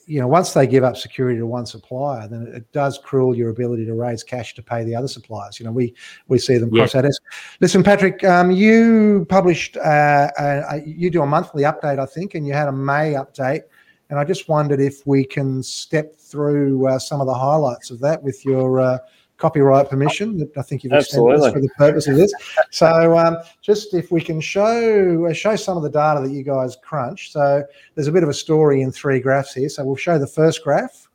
you 0.06 0.20
know, 0.20 0.28
once 0.28 0.54
they 0.54 0.68
give 0.68 0.84
up 0.84 0.98
security 0.98 1.40
to 1.40 1.46
one 1.46 1.66
supplier, 1.66 2.28
then 2.28 2.52
it, 2.54 2.72
does 2.72 2.98
cruel 2.98 3.36
your 3.36 3.50
ability 3.50 3.86
to 3.86 3.94
raise 3.94 4.24
cash 4.24 4.54
to 4.56 4.62
pay 4.62 4.84
the 4.84 4.96
other 4.96 5.08
suppliers. 5.08 5.60
You 5.60 5.66
know, 5.66 5.72
we 5.72 5.94
we 6.28 6.40
see 6.40 6.58
them 6.58 6.72
cross 6.72 6.94
yeah. 6.94 7.02
that. 7.02 7.20
Listen, 7.62 7.84
Patrick, 7.84 8.24
um, 8.24 8.52
you 8.52 9.26
published, 9.30 9.78
uh, 9.78 10.30
a, 10.38 10.64
a, 10.72 10.84
you 10.86 11.10
do 11.10 11.22
a 11.22 11.26
monthly 11.26 11.64
update, 11.64 12.00
I 12.00 12.06
think, 12.06 12.36
and 12.36 12.46
you 12.46 12.54
had 12.54 12.68
a 12.68 12.72
May 12.72 13.14
update. 13.14 13.64
And 14.10 14.20
I 14.20 14.24
just 14.24 14.48
wondered 14.48 14.80
if 14.80 15.06
we 15.08 15.24
can 15.24 15.64
step 15.64 16.16
through 16.16 16.88
uh, 16.88 17.00
some 17.00 17.22
of 17.22 17.28
the 17.28 17.34
highlights 17.34 17.90
of 17.90 18.00
that 18.02 18.22
with 18.22 18.46
your 18.46 18.80
uh, 18.80 18.98
copyright 19.38 19.90
permission 19.90 20.38
that 20.38 20.58
I 20.58 20.62
think 20.62 20.84
you've 20.84 20.94
extended 20.94 21.40
us 21.40 21.52
for 21.52 21.60
the 21.60 21.70
purpose 21.78 22.08
of 22.08 22.16
this. 22.16 22.34
So 22.72 23.18
um, 23.18 23.38
just 23.62 23.94
if 23.94 24.12
we 24.12 24.22
can 24.22 24.40
show 24.40 25.26
uh, 25.26 25.34
show 25.34 25.56
some 25.56 25.78
of 25.78 25.84
the 25.84 25.90
data 25.90 26.22
that 26.22 26.32
you 26.32 26.44
guys 26.44 26.78
crunch. 26.84 27.32
So 27.32 27.64
there's 27.96 28.08
a 28.08 28.12
bit 28.12 28.24
of 28.24 28.30
a 28.30 28.34
story 28.34 28.82
in 28.82 28.92
three 28.92 29.20
graphs 29.20 29.54
here. 29.54 29.70
So 29.70 29.84
we'll 29.84 29.96
show 29.96 30.18
the 30.18 30.28
first 30.28 30.64
graph. 30.64 31.10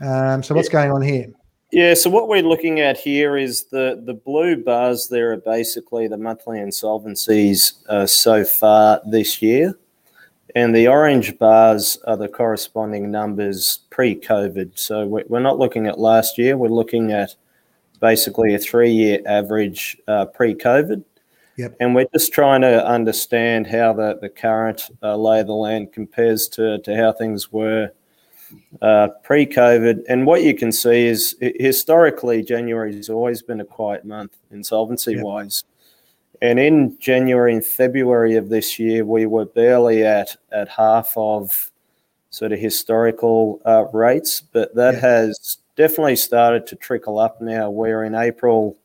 Um, 0.00 0.42
so 0.42 0.54
what's 0.54 0.68
going 0.68 0.90
on 0.90 1.02
here? 1.02 1.32
Yeah, 1.72 1.94
so 1.94 2.10
what 2.10 2.28
we're 2.28 2.42
looking 2.42 2.80
at 2.80 2.98
here 2.98 3.36
is 3.36 3.64
the, 3.64 4.02
the 4.04 4.14
blue 4.14 4.56
bars 4.56 5.06
there 5.08 5.32
are 5.32 5.36
basically 5.36 6.08
the 6.08 6.16
monthly 6.16 6.58
insolvencies 6.58 7.86
uh, 7.88 8.06
so 8.06 8.44
far 8.44 9.00
this 9.06 9.40
year. 9.40 9.78
And 10.54 10.74
the 10.74 10.88
orange 10.88 11.38
bars 11.38 11.98
are 12.06 12.16
the 12.16 12.28
corresponding 12.28 13.10
numbers 13.10 13.80
pre 13.90 14.16
COVID. 14.16 14.78
So 14.78 15.06
we're 15.06 15.40
not 15.40 15.58
looking 15.58 15.86
at 15.86 15.98
last 15.98 16.38
year, 16.38 16.56
we're 16.56 16.68
looking 16.68 17.12
at 17.12 17.34
basically 18.00 18.54
a 18.54 18.58
three 18.58 18.90
year 18.90 19.20
average 19.26 19.96
uh, 20.08 20.26
pre 20.26 20.54
COVID. 20.54 21.04
Yep. 21.56 21.76
And 21.78 21.94
we're 21.94 22.06
just 22.12 22.32
trying 22.32 22.62
to 22.62 22.86
understand 22.86 23.66
how 23.66 23.92
the, 23.92 24.18
the 24.20 24.30
current 24.30 24.90
uh, 25.02 25.16
lay 25.16 25.40
of 25.40 25.46
the 25.46 25.52
land 25.52 25.92
compares 25.92 26.48
to, 26.48 26.78
to 26.78 26.96
how 26.96 27.12
things 27.12 27.52
were 27.52 27.90
uh, 28.80 29.08
pre 29.22 29.46
COVID. 29.46 30.04
And 30.08 30.26
what 30.26 30.42
you 30.42 30.54
can 30.54 30.72
see 30.72 31.06
is 31.06 31.36
historically, 31.40 32.42
January 32.42 32.96
has 32.96 33.10
always 33.10 33.42
been 33.42 33.60
a 33.60 33.64
quiet 33.64 34.04
month 34.04 34.36
insolvency 34.50 35.12
yep. 35.12 35.24
wise. 35.24 35.64
And 36.42 36.58
in 36.58 36.98
January 36.98 37.52
and 37.52 37.64
February 37.64 38.36
of 38.36 38.48
this 38.48 38.78
year, 38.78 39.04
we 39.04 39.26
were 39.26 39.44
barely 39.44 40.04
at, 40.04 40.36
at 40.50 40.68
half 40.68 41.12
of 41.16 41.70
sort 42.30 42.52
of 42.52 42.58
historical 42.58 43.60
uh, 43.66 43.84
rates, 43.92 44.40
but 44.40 44.74
that 44.74 44.94
yep. 44.94 45.02
has 45.02 45.58
definitely 45.76 46.16
started 46.16 46.66
to 46.68 46.76
trickle 46.76 47.18
up 47.18 47.40
now. 47.40 47.68
Where 47.68 48.04
in 48.04 48.14
April, 48.14 48.76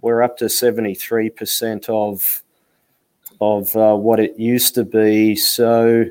we're 0.00 0.22
up 0.22 0.36
to 0.38 0.46
73% 0.46 1.88
of 1.88 2.42
of 3.40 3.74
uh, 3.74 3.94
what 3.94 4.20
it 4.20 4.38
used 4.38 4.74
to 4.74 4.84
be. 4.84 5.34
So, 5.34 6.04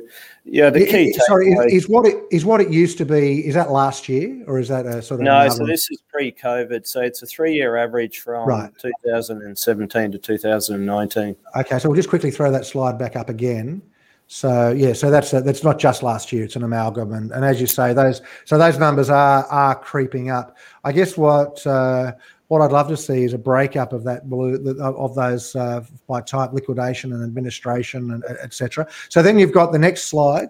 yeah, 0.52 0.70
the 0.70 0.86
key. 0.86 1.14
sorry, 1.28 1.52
is, 1.52 1.84
is, 1.84 1.90
what 1.90 2.06
it 2.06 2.24
is 2.32 2.46
what 2.46 2.62
it 2.62 2.70
used 2.70 2.98
to 2.98 3.06
be. 3.06 3.46
Is 3.46 3.56
that 3.56 3.72
last 3.72 4.10
year, 4.10 4.44
or 4.48 4.60
is 4.60 4.68
that 4.70 4.86
a 4.86 5.02
sort 5.02 5.20
of 5.20 5.26
no? 5.26 5.48
So 5.50 5.66
this 5.66 5.90
is 5.92 6.02
pre-COVID. 6.12 6.88
So 6.88 7.02
it's 7.02 7.22
a 7.22 7.26
three-year 7.26 7.76
average 7.76 8.20
from 8.20 8.48
right. 8.48 8.72
2017 8.80 10.12
to 10.12 10.18
2019. 10.18 11.36
Okay, 11.56 11.80
so 11.80 11.90
we'll 11.90 11.96
just 11.96 12.10
quickly 12.10 12.32
throw 12.32 12.52
that 12.52 12.66
slide 12.66 12.98
back 12.98 13.16
up 13.16 13.30
again. 13.30 13.82
So 14.28 14.72
yeah, 14.72 14.94
so 14.94 15.10
that's 15.10 15.34
a, 15.34 15.42
that's 15.42 15.64
not 15.64 15.80
just 15.80 16.04
last 16.04 16.32
year; 16.32 16.44
it's 16.44 16.56
an 16.56 16.64
amalgam, 16.64 17.14
and, 17.14 17.32
and 17.32 17.44
as 17.44 17.60
you 17.60 17.68
say, 17.68 17.94
those 17.94 18.22
so 18.46 18.58
those 18.58 18.78
numbers 18.78 19.10
are 19.10 19.46
are 19.46 19.76
creeping 19.76 20.30
up. 20.30 20.58
I 20.84 20.92
guess 20.92 21.18
what 21.18 21.66
uh, 21.66 22.14
what 22.50 22.62
I'd 22.62 22.72
love 22.72 22.88
to 22.90 22.98
see 22.98 23.24
is 23.24 23.34
a 23.34 23.38
breakup 23.38 23.94
of 23.94 24.04
that 24.04 24.28
blue 24.28 24.56
of 24.82 25.16
those 25.16 25.56
uh, 25.56 25.86
by 26.08 26.22
type 26.22 26.52
liquidation 26.52 27.14
and 27.14 27.24
administration 27.24 28.12
and 28.12 28.24
etc. 28.24 28.88
So 29.08 29.22
then 29.22 29.40
you've 29.40 29.54
got 29.54 29.72
the 29.72 29.80
next 29.80 30.06
slide, 30.06 30.50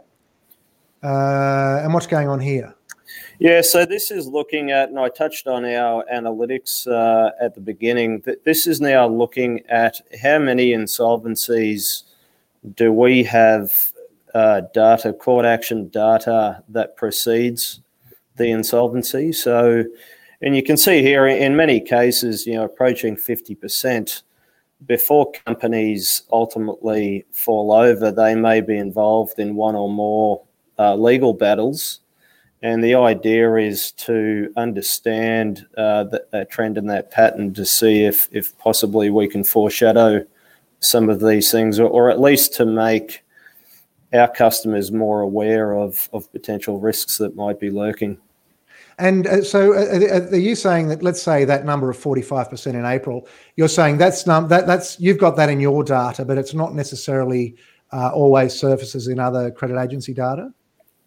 uh, 1.04 1.82
and 1.84 1.94
what's 1.94 2.08
going 2.08 2.30
on 2.30 2.40
here? 2.40 2.74
Yeah, 3.40 3.62
so 3.62 3.86
this 3.86 4.12
is 4.12 4.28
looking 4.28 4.72
at, 4.72 4.90
and 4.90 5.00
I 5.00 5.10
touched 5.10 5.48
on 5.48 5.66
our 5.66 6.06
analytics 6.14 6.88
uh, 6.88 7.32
at 7.42 7.54
the 7.54 7.62
beginning. 7.62 8.24
This 8.46 8.66
is 8.66 8.80
now 8.80 9.08
looking 9.08 9.62
at 9.68 10.02
how 10.22 10.40
many 10.40 10.72
insolvencies 10.72 12.04
do 12.76 12.94
we 12.94 13.24
have 13.24 13.74
uh, 14.34 14.62
data, 14.74 15.12
court 15.12 15.46
action 15.46 15.90
data 15.90 16.64
that 16.70 16.96
precedes 16.96 17.82
the 18.38 18.50
insolvency. 18.50 19.32
So 19.32 19.84
and 20.42 20.56
you 20.56 20.64
can 20.64 20.78
see 20.78 21.02
here 21.02 21.28
in 21.28 21.56
many 21.56 21.82
cases, 21.82 22.48
you 22.48 22.54
know, 22.54 22.64
approaching 22.64 23.16
50%. 23.16 24.24
Before 24.86 25.32
companies 25.46 26.24
ultimately 26.32 27.26
fall 27.32 27.74
over, 27.74 28.12
they 28.12 28.36
may 28.36 28.62
be 28.62 28.78
involved 28.78 29.38
in 29.38 29.56
one 29.56 29.76
or 29.76 29.90
more 29.90 30.44
uh, 30.78 30.96
legal 30.96 31.34
battles. 31.34 32.00
And 32.62 32.84
the 32.84 32.96
idea 32.96 33.56
is 33.56 33.92
to 33.94 34.52
understand 34.56 35.66
uh, 35.78 36.06
that, 36.32 36.50
trend 36.50 36.78
and 36.78 36.90
that 36.90 37.12
pattern 37.12 37.54
to 37.54 37.66
see 37.66 38.04
if, 38.04 38.30
if 38.32 38.58
possibly 38.58 39.10
we 39.10 39.28
can 39.28 39.44
foreshadow 39.44 40.26
some 40.80 41.10
of 41.10 41.20
these 41.20 41.52
things, 41.52 41.80
or, 41.80 41.90
or 41.90 42.10
at 42.10 42.22
least 42.22 42.54
to 42.56 42.66
make 42.66 43.24
our 44.14 44.30
customers 44.30 44.92
more 44.92 45.22
aware 45.22 45.74
of, 45.74 46.10
of 46.14 46.32
potential 46.32 46.80
risks 46.80 47.18
that 47.18 47.36
might 47.36 47.60
be 47.60 47.70
lurking. 47.70 48.18
And 49.00 49.26
uh, 49.28 49.42
so, 49.42 49.74
uh, 49.74 50.28
are 50.32 50.38
you 50.38 50.56
saying 50.56 50.90
that? 50.90 51.02
Let's 51.02 51.22
say 51.22 51.46
that 51.46 51.66
number 51.66 51.90
of 51.90 51.98
forty-five 51.98 52.50
percent 52.50 52.76
in 52.76 52.86
April. 52.86 53.28
You're 53.56 53.70
saying 53.70 53.98
that's 53.98 54.28
num- 54.28 54.50
that 54.50 54.68
that's 54.68 55.00
you've 55.00 55.18
got 55.18 55.38
that 55.38 55.50
in 55.50 55.60
your 55.60 55.84
data, 55.84 56.26
but 56.26 56.38
it's 56.38 56.54
not 56.54 56.76
necessarily 56.76 57.56
uh, 57.92 58.12
always 58.14 58.54
surfaces 58.54 59.08
in 59.08 59.20
other 59.20 59.52
credit 59.52 59.80
agency 59.80 60.14
data. 60.14 60.54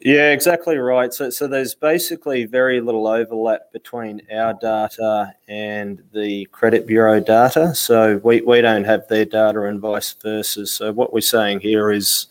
Yeah, 0.05 0.33
exactly 0.33 0.79
right. 0.79 1.15
So, 1.15 1.31
so 1.31 1.47
there's 1.47 1.77
basically 1.77 2.45
very 2.45 2.81
little 2.81 3.07
overlap 3.07 3.71
between 3.73 4.21
our 4.33 4.53
data 4.53 5.33
and 5.47 6.03
the 6.13 6.47
credit 6.47 6.89
bureau 6.89 7.21
data. 7.21 7.73
So 7.77 8.21
we, 8.25 8.41
we 8.41 8.61
don't 8.63 8.83
have 8.83 9.07
their 9.07 9.25
data 9.25 9.63
and 9.63 9.81
vice 9.81 10.13
versa. 10.15 10.67
So 10.67 10.93
what 10.93 11.13
we're 11.13 11.21
saying 11.21 11.61
here 11.61 11.93
is, 11.93 12.27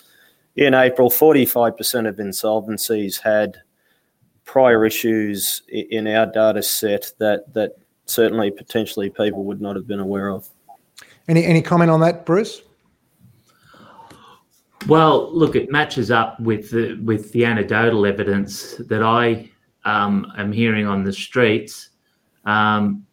in 0.58 0.74
April, 0.74 1.10
45% 1.10 2.10
of 2.10 2.18
insolvencies 2.18 3.22
had 3.22 3.62
prior 4.52 4.86
issues 4.86 5.64
in 5.70 6.06
our 6.08 6.26
data 6.26 6.62
set 6.62 7.14
that 7.20 7.54
that 7.54 7.78
certainly 8.06 8.52
potentially 8.52 9.10
people 9.10 9.46
would 9.46 9.62
not 9.62 9.78
have 9.78 9.88
been 9.88 10.02
aware 10.02 10.30
of. 10.30 10.50
Any 11.30 11.46
any 11.46 11.62
comment 11.62 11.90
on 11.90 12.02
that, 12.02 12.26
Bruce? 12.26 12.62
Well, 14.88 15.34
look, 15.34 15.56
it 15.56 15.72
matches 15.72 16.12
up 16.12 16.38
with 16.42 16.70
the 16.72 17.00
with 17.02 17.32
the 17.32 17.46
anecdotal 17.46 18.06
evidence 18.06 18.76
that 18.90 19.02
I 19.02 19.50
um, 19.86 20.30
am 20.38 20.52
hearing 20.52 20.86
on 20.86 21.06
the 21.06 21.14
streets. 21.14 21.92
Um, 22.44 23.06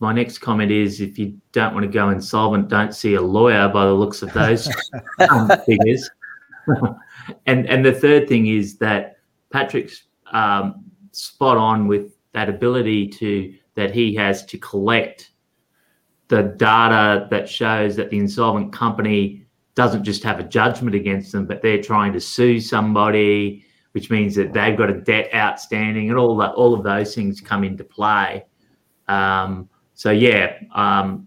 my 0.00 0.12
next 0.12 0.38
comment 0.38 0.72
is: 0.72 1.00
if 1.00 1.20
you 1.20 1.40
don't 1.52 1.72
want 1.72 1.86
to 1.86 1.92
go 1.92 2.10
insolvent, 2.10 2.66
don't 2.66 2.92
see 2.92 3.14
a 3.14 3.22
lawyer. 3.22 3.68
By 3.68 3.84
the 3.84 3.92
looks 3.92 4.22
of 4.22 4.32
those 4.32 4.68
figures. 5.66 6.10
and 7.46 7.68
and 7.68 7.86
the 7.86 7.92
third 7.92 8.28
thing 8.28 8.48
is 8.48 8.78
that 8.78 9.18
Patrick's 9.52 10.04
um, 10.32 10.84
spot 11.12 11.56
on 11.56 11.86
with 11.86 12.16
that 12.32 12.48
ability 12.48 13.08
to 13.08 13.54
that 13.74 13.92
he 13.92 14.14
has 14.14 14.44
to 14.46 14.58
collect 14.58 15.30
the 16.28 16.42
data 16.42 17.26
that 17.30 17.48
shows 17.48 17.96
that 17.96 18.10
the 18.10 18.18
insolvent 18.18 18.72
company 18.72 19.44
doesn't 19.74 20.04
just 20.04 20.22
have 20.22 20.38
a 20.38 20.44
judgment 20.44 20.94
against 20.94 21.32
them, 21.32 21.46
but 21.46 21.62
they're 21.62 21.82
trying 21.82 22.12
to 22.12 22.20
sue 22.20 22.60
somebody, 22.60 23.64
which 23.92 24.10
means 24.10 24.34
that 24.34 24.52
they've 24.52 24.76
got 24.76 24.90
a 24.90 25.00
debt 25.00 25.30
outstanding, 25.34 26.10
and 26.10 26.18
all 26.18 26.36
that 26.36 26.52
all 26.52 26.74
of 26.74 26.82
those 26.82 27.14
things 27.14 27.40
come 27.40 27.64
into 27.64 27.84
play. 27.84 28.44
Um, 29.08 29.68
so 29.94 30.10
yeah, 30.10 30.58
um, 30.74 31.26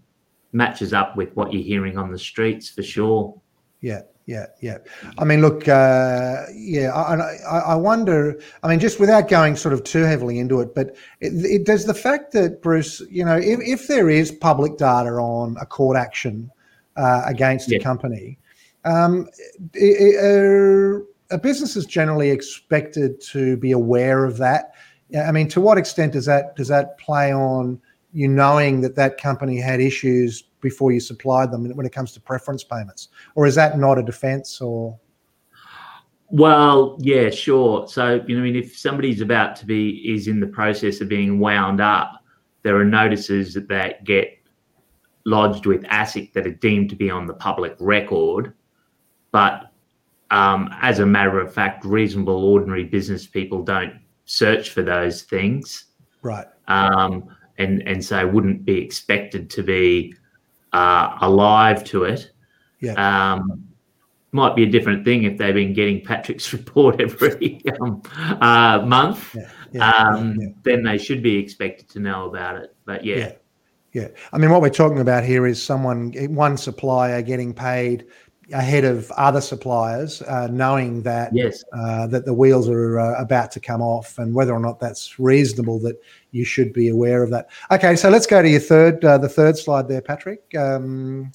matches 0.51 0.93
up 0.93 1.17
with 1.17 1.35
what 1.35 1.51
you're 1.51 1.63
hearing 1.63 1.97
on 1.97 2.11
the 2.11 2.19
streets 2.19 2.69
for 2.69 2.83
sure. 2.83 3.41
Yeah 3.81 4.01
yeah, 4.25 4.45
yeah. 4.61 4.77
I 5.17 5.25
mean, 5.25 5.41
look, 5.41 5.67
uh, 5.67 6.43
yeah, 6.53 6.93
I, 6.93 7.15
I, 7.15 7.59
I, 7.59 7.75
wonder. 7.75 8.39
I 8.63 8.69
mean, 8.69 8.79
just 8.79 8.99
without 8.99 9.27
going 9.27 9.57
sort 9.57 9.73
of 9.73 9.83
too 9.83 10.03
heavily 10.03 10.39
into 10.39 10.61
it, 10.61 10.73
but 10.73 10.95
it, 11.19 11.33
it 11.45 11.65
does 11.65 11.85
the 11.85 11.93
fact 11.93 12.31
that 12.31 12.61
Bruce, 12.61 13.01
you 13.09 13.25
know, 13.25 13.35
if, 13.35 13.59
if 13.61 13.87
there 13.87 14.09
is 14.09 14.31
public 14.31 14.77
data 14.77 15.09
on 15.09 15.57
a 15.59 15.65
court 15.65 15.97
action 15.97 16.49
uh, 16.95 17.23
against 17.25 17.69
yeah. 17.69 17.79
a 17.79 17.81
company, 17.81 18.39
um, 18.85 19.27
are, 19.81 21.05
are 21.31 21.37
businesses 21.41 21.85
generally 21.85 22.29
expected 22.29 23.19
to 23.21 23.57
be 23.57 23.71
aware 23.71 24.23
of 24.23 24.37
that? 24.37 24.73
I 25.17 25.33
mean, 25.33 25.49
to 25.49 25.59
what 25.59 25.77
extent 25.77 26.13
does 26.13 26.25
that 26.25 26.55
does 26.55 26.69
that 26.69 26.97
play 26.97 27.33
on 27.33 27.81
you 28.13 28.29
knowing 28.29 28.81
that 28.81 28.95
that 28.95 29.17
company 29.17 29.59
had 29.59 29.81
issues 29.81 30.43
before 30.63 30.91
you 30.91 30.99
supply 30.99 31.45
them 31.45 31.69
when 31.75 31.85
it 31.85 31.91
comes 31.91 32.11
to 32.13 32.19
preference 32.19 32.63
payments, 32.63 33.09
or 33.35 33.45
is 33.45 33.53
that 33.53 33.77
not 33.77 33.99
a 33.99 34.03
defence 34.03 34.59
or? 34.59 34.97
Well, 36.29 36.97
yeah, 36.99 37.29
sure. 37.29 37.87
So 37.87 38.23
you 38.25 38.35
know, 38.35 38.41
I 38.41 38.45
mean, 38.45 38.55
if 38.55 38.75
somebody's 38.75 39.21
about 39.21 39.55
to 39.57 39.67
be 39.67 40.11
is 40.11 40.27
in 40.27 40.39
the 40.39 40.47
process 40.47 41.01
of 41.01 41.09
being 41.09 41.37
wound 41.37 41.79
up, 41.79 42.23
there 42.63 42.75
are 42.77 42.85
notices 42.85 43.53
that, 43.53 43.67
that 43.67 44.03
get 44.03 44.39
lodged 45.25 45.67
with 45.67 45.83
ASIC 45.83 46.33
that 46.33 46.47
are 46.47 46.51
deemed 46.51 46.89
to 46.89 46.95
be 46.95 47.11
on 47.11 47.27
the 47.27 47.33
public 47.33 47.75
record, 47.79 48.53
but 49.31 49.71
um, 50.31 50.69
as 50.81 50.97
a 50.97 51.05
matter 51.05 51.39
of 51.39 51.53
fact, 51.53 51.85
reasonable, 51.85 52.43
ordinary 52.45 52.85
business 52.85 53.27
people 53.27 53.61
don't 53.61 53.93
search 54.25 54.71
for 54.71 54.81
those 54.81 55.21
things. 55.21 55.85
Right. 56.23 56.47
Um, 56.67 57.29
and 57.59 57.83
and 57.87 58.03
so 58.03 58.27
wouldn't 58.27 58.65
be 58.65 58.79
expected 58.81 59.49
to 59.51 59.63
be 59.63 60.15
uh, 60.73 61.17
alive 61.21 61.83
to 61.85 62.03
it. 62.03 62.31
Yeah. 62.79 63.33
Um, 63.33 63.69
might 64.31 64.55
be 64.55 64.63
a 64.63 64.69
different 64.69 65.05
thing 65.05 65.23
if 65.23 65.37
they've 65.37 65.53
been 65.53 65.73
getting 65.73 66.03
Patrick's 66.03 66.51
report 66.53 66.99
every 66.99 67.61
um, 67.79 68.01
uh, 68.41 68.83
month. 68.85 69.35
Yeah. 69.35 69.49
Yeah. 69.71 69.89
Um, 69.89 70.37
yeah. 70.39 70.47
Then 70.63 70.83
they 70.83 70.97
should 70.97 71.23
be 71.23 71.37
expected 71.37 71.89
to 71.89 71.99
know 71.99 72.27
about 72.27 72.57
it. 72.57 72.75
But 72.85 73.05
yeah. 73.05 73.33
Yeah. 73.93 74.07
I 74.31 74.39
mean, 74.39 74.49
what 74.49 74.61
we're 74.61 74.69
talking 74.69 74.99
about 74.99 75.23
here 75.23 75.45
is 75.45 75.61
someone, 75.61 76.11
one 76.33 76.57
supplier 76.57 77.21
getting 77.21 77.53
paid 77.53 78.07
ahead 78.51 78.83
of 78.83 79.09
other 79.11 79.41
suppliers, 79.41 80.21
uh, 80.23 80.47
knowing 80.47 81.01
that 81.03 81.33
yes. 81.33 81.63
uh, 81.73 82.07
that 82.07 82.25
the 82.25 82.33
wheels 82.33 82.67
are 82.67 82.99
uh, 82.99 83.21
about 83.21 83.51
to 83.51 83.59
come 83.59 83.81
off, 83.81 84.17
and 84.17 84.33
whether 84.33 84.53
or 84.53 84.59
not 84.59 84.79
that's 84.79 85.17
reasonable, 85.19 85.79
that 85.79 85.95
you 86.31 86.43
should 86.43 86.73
be 86.73 86.89
aware 86.89 87.23
of 87.23 87.29
that. 87.31 87.49
Okay, 87.71 87.95
so 87.95 88.09
let's 88.09 88.25
go 88.27 88.41
to 88.41 88.49
your 88.49 88.59
third, 88.59 89.03
uh, 89.05 89.17
the 89.17 89.29
third 89.29 89.57
slide 89.57 89.87
there, 89.87 90.01
Patrick. 90.01 90.43
Um, 90.57 91.31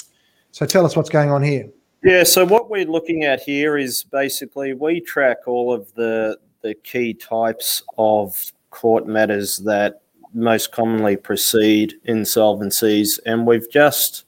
so 0.51 0.66
tell 0.66 0.85
us 0.85 0.97
what's 0.97 1.11
going 1.11 1.31
on 1.31 1.42
here. 1.42 1.68
Yeah, 2.05 2.23
so 2.23 2.44
what 2.44 2.71
we're 2.71 2.87
looking 2.87 3.25
at 3.25 3.40
here 3.40 3.77
is 3.77 4.05
basically 4.05 4.75
we 4.75 5.01
track 5.01 5.38
all 5.47 5.73
of 5.73 5.92
the 5.94 6.38
the 6.62 6.75
key 6.75 7.14
types 7.14 7.83
of 7.97 8.53
court 8.71 9.07
matters 9.07 9.59
that 9.59 10.03
most 10.35 10.73
commonly 10.73 11.16
precede 11.16 11.94
insolvencies, 12.07 13.18
and 13.25 13.47
we've 13.47 13.71
just 13.71 14.25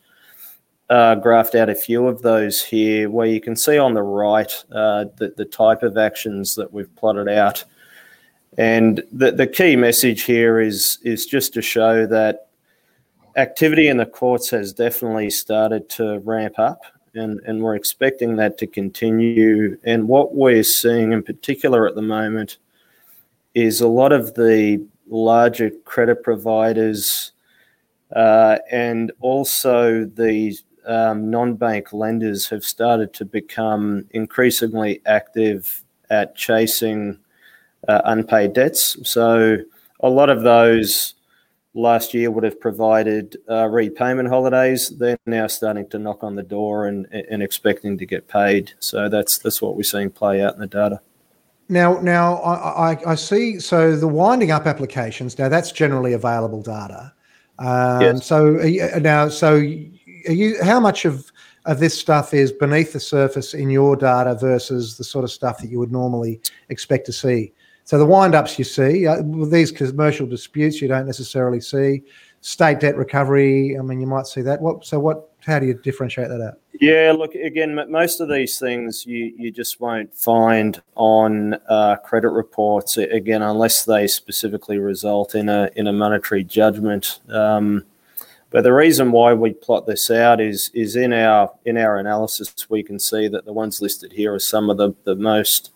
uh, 0.90 1.14
graphed 1.14 1.54
out 1.54 1.70
a 1.70 1.74
few 1.74 2.08
of 2.08 2.20
those 2.20 2.62
here, 2.62 3.08
where 3.08 3.28
you 3.28 3.40
can 3.40 3.54
see 3.54 3.78
on 3.78 3.94
the 3.94 4.02
right 4.02 4.52
uh, 4.72 5.04
the, 5.16 5.32
the 5.36 5.44
type 5.44 5.84
of 5.84 5.96
actions 5.96 6.56
that 6.56 6.72
we've 6.72 6.94
plotted 6.96 7.28
out. 7.28 7.64
And 8.58 9.02
the, 9.12 9.30
the 9.30 9.46
key 9.46 9.76
message 9.76 10.22
here 10.22 10.58
is, 10.58 10.98
is 11.04 11.26
just 11.26 11.54
to 11.54 11.62
show 11.62 12.06
that 12.06 12.48
activity 13.36 13.86
in 13.86 13.98
the 13.98 14.06
courts 14.06 14.50
has 14.50 14.72
definitely 14.72 15.30
started 15.30 15.88
to 15.90 16.18
ramp 16.24 16.58
up, 16.58 16.82
and, 17.14 17.40
and 17.46 17.62
we're 17.62 17.76
expecting 17.76 18.34
that 18.36 18.58
to 18.58 18.66
continue. 18.66 19.78
And 19.84 20.08
what 20.08 20.34
we're 20.34 20.64
seeing 20.64 21.12
in 21.12 21.22
particular 21.22 21.86
at 21.86 21.94
the 21.94 22.02
moment 22.02 22.58
is 23.54 23.80
a 23.80 23.88
lot 23.88 24.10
of 24.12 24.34
the 24.34 24.84
larger 25.08 25.70
credit 25.84 26.24
providers 26.24 27.30
uh, 28.14 28.58
and 28.72 29.12
also 29.20 30.04
the 30.04 30.56
um, 30.86 31.30
non 31.30 31.54
bank 31.54 31.92
lenders 31.92 32.48
have 32.48 32.64
started 32.64 33.12
to 33.14 33.24
become 33.24 34.06
increasingly 34.10 35.00
active 35.06 35.84
at 36.10 36.36
chasing 36.36 37.18
uh, 37.88 38.02
unpaid 38.04 38.52
debts. 38.52 38.96
So 39.08 39.58
a 40.00 40.08
lot 40.08 40.30
of 40.30 40.42
those 40.42 41.14
last 41.74 42.14
year 42.14 42.30
would 42.30 42.44
have 42.44 42.60
provided 42.60 43.36
uh, 43.48 43.68
repayment 43.68 44.28
holidays. 44.28 44.90
They're 44.90 45.18
now 45.26 45.46
starting 45.46 45.88
to 45.90 45.98
knock 45.98 46.24
on 46.24 46.34
the 46.34 46.42
door 46.42 46.86
and, 46.86 47.06
and 47.06 47.42
expecting 47.42 47.96
to 47.98 48.06
get 48.06 48.28
paid. 48.28 48.72
So 48.80 49.08
that's 49.08 49.38
that's 49.38 49.62
what 49.62 49.76
we're 49.76 49.82
seeing 49.82 50.10
play 50.10 50.42
out 50.42 50.54
in 50.54 50.60
the 50.60 50.66
data. 50.66 51.00
Now, 51.68 52.00
now 52.00 52.34
I, 52.38 52.92
I, 52.92 53.12
I 53.12 53.14
see. 53.14 53.60
So 53.60 53.94
the 53.94 54.08
winding 54.08 54.50
up 54.50 54.66
applications. 54.66 55.38
Now 55.38 55.48
that's 55.48 55.70
generally 55.70 56.12
available 56.14 56.62
data. 56.62 57.12
Um, 57.60 58.00
yes. 58.00 58.26
So 58.26 58.52
now, 59.00 59.28
so 59.28 59.56
you, 60.28 60.56
how 60.62 60.80
much 60.80 61.04
of 61.04 61.30
of 61.66 61.78
this 61.78 61.98
stuff 61.98 62.32
is 62.32 62.52
beneath 62.52 62.92
the 62.92 63.00
surface 63.00 63.52
in 63.52 63.68
your 63.68 63.94
data 63.94 64.34
versus 64.34 64.96
the 64.96 65.04
sort 65.04 65.24
of 65.24 65.30
stuff 65.30 65.58
that 65.58 65.70
you 65.70 65.78
would 65.78 65.92
normally 65.92 66.40
expect 66.68 67.06
to 67.06 67.12
see? 67.12 67.52
So 67.84 67.98
the 67.98 68.06
wind-ups 68.06 68.58
you 68.58 68.64
see, 68.64 69.06
uh, 69.06 69.22
these 69.50 69.72
commercial 69.72 70.26
disputes 70.26 70.80
you 70.80 70.88
don't 70.88 71.06
necessarily 71.06 71.60
see. 71.60 72.02
State 72.40 72.80
debt 72.80 72.96
recovery, 72.96 73.76
I 73.76 73.82
mean, 73.82 74.00
you 74.00 74.06
might 74.06 74.26
see 74.26 74.42
that. 74.42 74.60
What? 74.60 74.84
So 74.84 74.98
what? 75.00 75.28
How 75.44 75.58
do 75.58 75.66
you 75.66 75.74
differentiate 75.74 76.28
that 76.28 76.40
out? 76.40 76.54
Yeah, 76.80 77.12
look 77.16 77.34
again. 77.34 77.78
Most 77.90 78.20
of 78.20 78.30
these 78.30 78.58
things 78.58 79.04
you 79.04 79.34
you 79.36 79.50
just 79.50 79.80
won't 79.80 80.14
find 80.14 80.80
on 80.94 81.54
uh, 81.68 81.96
credit 81.96 82.30
reports 82.30 82.96
again, 82.96 83.42
unless 83.42 83.84
they 83.84 84.06
specifically 84.06 84.78
result 84.78 85.34
in 85.34 85.50
a 85.50 85.68
in 85.76 85.86
a 85.86 85.92
monetary 85.92 86.42
judgment. 86.44 87.20
Um, 87.28 87.84
but 88.50 88.62
the 88.62 88.72
reason 88.72 89.12
why 89.12 89.32
we 89.32 89.52
plot 89.52 89.86
this 89.86 90.10
out 90.10 90.40
is 90.40 90.70
is 90.74 90.96
in 90.96 91.12
our 91.12 91.52
in 91.64 91.76
our 91.76 91.98
analysis 91.98 92.68
we 92.68 92.82
can 92.82 92.98
see 92.98 93.28
that 93.28 93.44
the 93.44 93.52
ones 93.52 93.80
listed 93.80 94.12
here 94.12 94.34
are 94.34 94.38
some 94.38 94.70
of 94.70 94.76
the, 94.76 94.92
the 95.04 95.16
most 95.16 95.70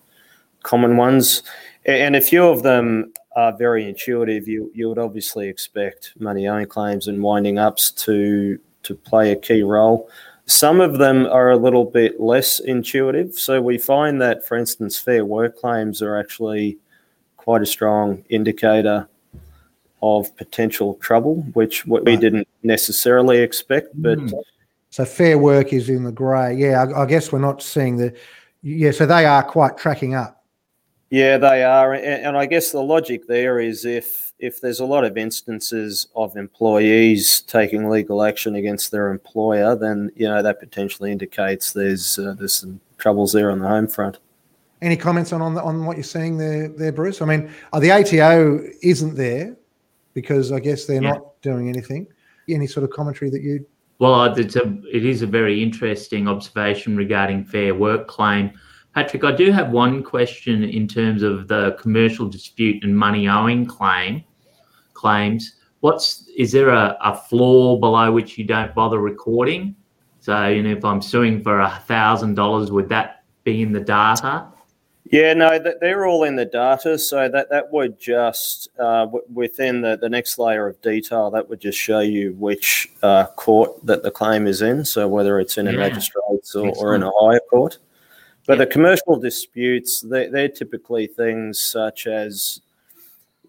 common 0.62 0.96
ones 0.96 1.42
and 1.86 2.16
a 2.16 2.20
few 2.20 2.44
of 2.44 2.62
them 2.62 3.12
are 3.36 3.56
very 3.56 3.88
intuitive. 3.88 4.48
You 4.48 4.70
you 4.74 4.88
would 4.88 4.98
obviously 4.98 5.48
expect 5.48 6.12
money 6.18 6.48
owing 6.48 6.66
claims 6.66 7.08
and 7.08 7.22
winding 7.22 7.58
ups 7.58 7.90
to 7.92 8.58
to 8.84 8.94
play 8.94 9.32
a 9.32 9.36
key 9.36 9.62
role. 9.62 10.08
Some 10.46 10.80
of 10.80 10.98
them 10.98 11.26
are 11.26 11.50
a 11.50 11.56
little 11.56 11.86
bit 11.86 12.20
less 12.20 12.60
intuitive. 12.60 13.34
So 13.34 13.62
we 13.62 13.78
find 13.78 14.20
that, 14.20 14.46
for 14.46 14.58
instance, 14.58 14.98
fair 14.98 15.24
work 15.24 15.58
claims 15.58 16.02
are 16.02 16.18
actually 16.18 16.76
quite 17.38 17.62
a 17.62 17.66
strong 17.66 18.24
indicator 18.28 19.08
of 20.04 20.36
potential 20.36 20.94
trouble, 20.96 21.36
which 21.54 21.86
we 21.86 22.16
didn't 22.16 22.46
necessarily 22.62 23.38
expect. 23.38 23.88
But 23.94 24.18
mm. 24.18 24.32
so 24.90 25.04
fair 25.04 25.38
work 25.38 25.72
is 25.72 25.88
in 25.88 26.04
the 26.04 26.12
grey. 26.12 26.54
Yeah, 26.54 26.84
I, 26.84 27.02
I 27.02 27.06
guess 27.06 27.32
we're 27.32 27.38
not 27.38 27.62
seeing 27.62 27.96
the. 27.96 28.14
Yeah, 28.62 28.90
so 28.90 29.06
they 29.06 29.24
are 29.24 29.42
quite 29.42 29.78
tracking 29.78 30.14
up. 30.14 30.44
Yeah, 31.10 31.38
they 31.38 31.62
are, 31.62 31.94
and 31.94 32.36
I 32.36 32.46
guess 32.46 32.72
the 32.72 32.82
logic 32.82 33.26
there 33.26 33.60
is 33.60 33.84
if 33.84 34.32
if 34.38 34.60
there's 34.60 34.80
a 34.80 34.84
lot 34.84 35.04
of 35.04 35.16
instances 35.16 36.08
of 36.16 36.36
employees 36.36 37.42
taking 37.42 37.88
legal 37.88 38.22
action 38.22 38.56
against 38.56 38.90
their 38.90 39.10
employer, 39.10 39.76
then 39.76 40.10
you 40.16 40.28
know 40.28 40.42
that 40.42 40.60
potentially 40.60 41.12
indicates 41.12 41.72
there's 41.72 42.18
uh, 42.18 42.34
there's 42.38 42.54
some 42.54 42.80
troubles 42.98 43.32
there 43.32 43.50
on 43.50 43.60
the 43.60 43.68
home 43.68 43.86
front. 43.86 44.18
Any 44.82 44.96
comments 44.96 45.32
on 45.32 45.40
on, 45.40 45.54
the, 45.54 45.62
on 45.62 45.86
what 45.86 45.96
you're 45.96 46.04
seeing 46.04 46.36
there, 46.36 46.68
there, 46.68 46.92
Bruce? 46.92 47.22
I 47.22 47.26
mean, 47.26 47.50
uh, 47.72 47.80
the 47.80 47.90
ATO 47.92 48.60
isn't 48.82 49.14
there 49.14 49.56
because 50.14 50.52
I 50.52 50.60
guess 50.60 50.86
they're 50.86 51.02
yeah. 51.02 51.12
not 51.12 51.40
doing 51.42 51.68
anything. 51.68 52.06
Any 52.48 52.66
sort 52.66 52.84
of 52.84 52.90
commentary 52.90 53.30
that 53.30 53.42
you? 53.42 53.66
Well, 53.98 54.24
it's 54.24 54.56
a 54.56 54.78
it 54.92 55.04
is 55.04 55.22
a 55.22 55.26
very 55.26 55.62
interesting 55.62 56.28
observation 56.28 56.96
regarding 56.96 57.44
fair 57.44 57.74
work 57.74 58.08
claim 58.08 58.52
Patrick, 58.94 59.24
I 59.24 59.32
do 59.32 59.50
have 59.50 59.70
one 59.70 60.04
question 60.04 60.62
in 60.62 60.86
terms 60.86 61.24
of 61.24 61.48
the 61.48 61.76
commercial 61.80 62.28
dispute 62.28 62.84
and 62.84 62.96
money 62.96 63.28
owing 63.28 63.66
claim 63.66 64.22
claims. 64.92 65.56
What's 65.80 66.28
is 66.36 66.52
there 66.52 66.68
a, 66.68 66.96
a 67.00 67.16
floor 67.16 67.80
below 67.80 68.12
which 68.12 68.38
you 68.38 68.44
don't 68.44 68.72
bother 68.72 69.00
recording? 69.00 69.74
So, 70.20 70.46
you 70.46 70.62
know, 70.62 70.70
if 70.70 70.84
I'm 70.84 71.02
suing 71.02 71.42
for 71.42 71.60
a 71.60 71.82
thousand 71.86 72.34
dollars, 72.34 72.70
would 72.70 72.88
that 72.90 73.24
be 73.42 73.62
in 73.62 73.72
the 73.72 73.80
data? 73.80 74.46
Yeah, 75.10 75.34
no, 75.34 75.58
they're 75.58 76.06
all 76.06 76.24
in 76.24 76.36
the 76.36 76.46
data. 76.46 76.98
So 76.98 77.28
that 77.28 77.50
that 77.50 77.70
would 77.72 78.00
just 78.00 78.68
uh, 78.78 79.06
within 79.32 79.82
the, 79.82 79.96
the 79.96 80.08
next 80.08 80.38
layer 80.38 80.66
of 80.66 80.80
detail, 80.80 81.30
that 81.30 81.48
would 81.48 81.60
just 81.60 81.78
show 81.78 82.00
you 82.00 82.32
which 82.38 82.88
uh, 83.02 83.26
court 83.36 83.84
that 83.84 84.02
the 84.02 84.10
claim 84.10 84.46
is 84.46 84.62
in. 84.62 84.84
So 84.84 85.06
whether 85.06 85.38
it's 85.38 85.58
in 85.58 85.66
yeah. 85.66 85.72
a 85.72 85.76
magistrate's 85.76 86.54
or, 86.54 86.72
or 86.76 86.94
in 86.94 87.02
a 87.02 87.10
higher 87.20 87.40
court. 87.50 87.78
But 88.46 88.58
the 88.58 88.66
commercial 88.66 89.18
disputes, 89.18 90.00
they, 90.00 90.28
they're 90.28 90.48
typically 90.48 91.06
things 91.06 91.60
such 91.60 92.06
as 92.06 92.60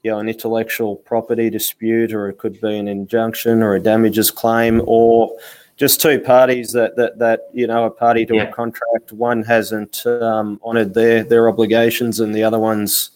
you 0.04 0.12
know, 0.12 0.20
an 0.20 0.30
intellectual 0.30 0.98
property 0.98 1.50
dispute, 1.50 2.14
or 2.14 2.30
it 2.30 2.38
could 2.38 2.62
be 2.62 2.78
an 2.78 2.88
injunction 2.88 3.64
or 3.64 3.74
a 3.74 3.80
damages 3.80 4.30
claim, 4.30 4.82
or 4.86 5.36
just 5.78 6.02
two 6.02 6.20
parties 6.20 6.72
that 6.72 6.96
that 6.96 7.20
that 7.20 7.50
you 7.54 7.68
know 7.68 7.86
a 7.86 7.92
party 7.92 8.26
to 8.26 8.36
yeah. 8.36 8.44
a 8.44 8.54
contract. 8.54 9.12
One 9.12 9.44
hasn't 9.44 10.06
um, 10.06 10.60
honoured 10.64 10.94
their 10.94 11.24
their 11.24 11.50
obligations, 11.50 12.20
and 12.20 12.34
the 12.34 12.44
other 12.44 12.60
one's 12.60 13.12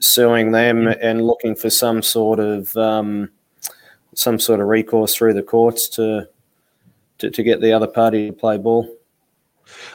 suing 0.00 0.52
them 0.52 0.84
yeah. 0.84 0.94
and 1.00 1.26
looking 1.26 1.54
for 1.54 1.70
some 1.70 2.02
sort 2.02 2.40
of 2.40 2.76
um, 2.76 3.30
some 4.14 4.38
sort 4.38 4.60
of 4.60 4.66
recourse 4.66 5.14
through 5.14 5.34
the 5.34 5.42
courts 5.42 5.88
to, 5.90 6.28
to 7.18 7.30
to 7.30 7.42
get 7.42 7.60
the 7.60 7.72
other 7.72 7.86
party 7.86 8.26
to 8.28 8.32
play 8.32 8.58
ball. 8.58 8.94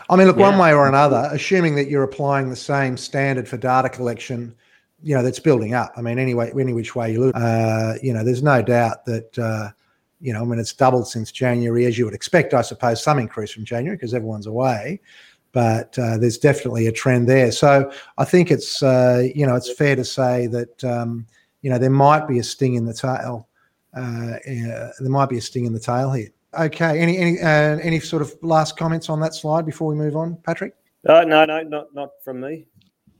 I 0.10 0.16
mean, 0.16 0.28
look, 0.28 0.38
yeah. 0.38 0.50
one 0.50 0.60
way 0.60 0.74
or 0.74 0.88
another, 0.88 1.28
assuming 1.32 1.76
that 1.76 1.90
you're 1.90 2.04
applying 2.04 2.50
the 2.50 2.56
same 2.56 2.96
standard 2.96 3.48
for 3.48 3.58
data 3.58 3.90
collection, 3.90 4.54
you 5.02 5.16
know, 5.16 5.24
that's 5.24 5.40
building 5.40 5.74
up. 5.74 5.94
I 5.98 6.02
mean, 6.02 6.20
anyway, 6.20 6.52
any 6.58 6.74
which 6.74 6.96
way 6.96 7.12
you 7.14 7.26
look, 7.26 7.36
uh, 7.36 7.96
you 8.02 8.14
know, 8.14 8.24
there's 8.24 8.44
no 8.44 8.62
doubt 8.62 9.06
that, 9.06 9.40
uh, 9.40 9.72
you 10.24 10.32
know, 10.32 10.42
I 10.42 10.46
mean, 10.46 10.58
it's 10.58 10.72
doubled 10.72 11.06
since 11.06 11.34
January, 11.34 11.86
as 11.86 11.98
you 11.98 12.06
would 12.06 12.14
expect, 12.14 12.54
I 12.54 12.62
suppose, 12.62 13.04
some 13.04 13.20
increase 13.20 13.52
from 13.52 13.66
January 13.66 13.98
because 13.98 14.14
everyone's 14.14 14.48
away. 14.48 15.02
But 15.52 16.00
uh, 16.00 16.18
there's 16.18 16.38
definitely 16.38 16.88
a 16.88 16.94
trend 16.94 17.28
there. 17.28 17.52
So 17.52 17.92
I 18.18 18.24
think 18.24 18.50
it's, 18.50 18.82
uh, 18.82 19.28
you 19.36 19.46
know, 19.46 19.56
it's 19.56 19.72
fair 19.74 19.98
to 19.98 20.06
say 20.06 20.48
that, 20.48 20.82
um, 20.86 21.28
you 21.62 21.70
know, 21.70 21.78
there 21.78 21.90
might 21.90 22.26
be 22.26 22.40
a 22.40 22.44
sting 22.44 22.76
in 22.76 22.86
the 22.86 22.94
tail. 22.94 23.50
Uh, 23.94 24.38
there 24.46 24.94
might 25.10 25.28
be 25.28 25.38
a 25.40 25.42
sting 25.42 25.66
in 25.66 25.74
the 25.74 25.80
tail 25.80 26.10
here. 26.14 26.30
Okay. 26.58 27.00
Any 27.00 27.18
any 27.18 27.40
uh, 27.42 27.78
any 27.84 28.00
sort 28.00 28.22
of 28.22 28.34
last 28.42 28.78
comments 28.78 29.10
on 29.10 29.20
that 29.20 29.36
slide 29.36 29.66
before 29.66 29.88
we 29.88 29.96
move 29.96 30.16
on, 30.16 30.38
Patrick? 30.38 30.74
Uh, 31.08 31.26
no, 31.26 31.44
no, 31.44 31.62
not 31.64 31.94
not 31.94 32.12
from 32.24 32.40
me. 32.40 32.66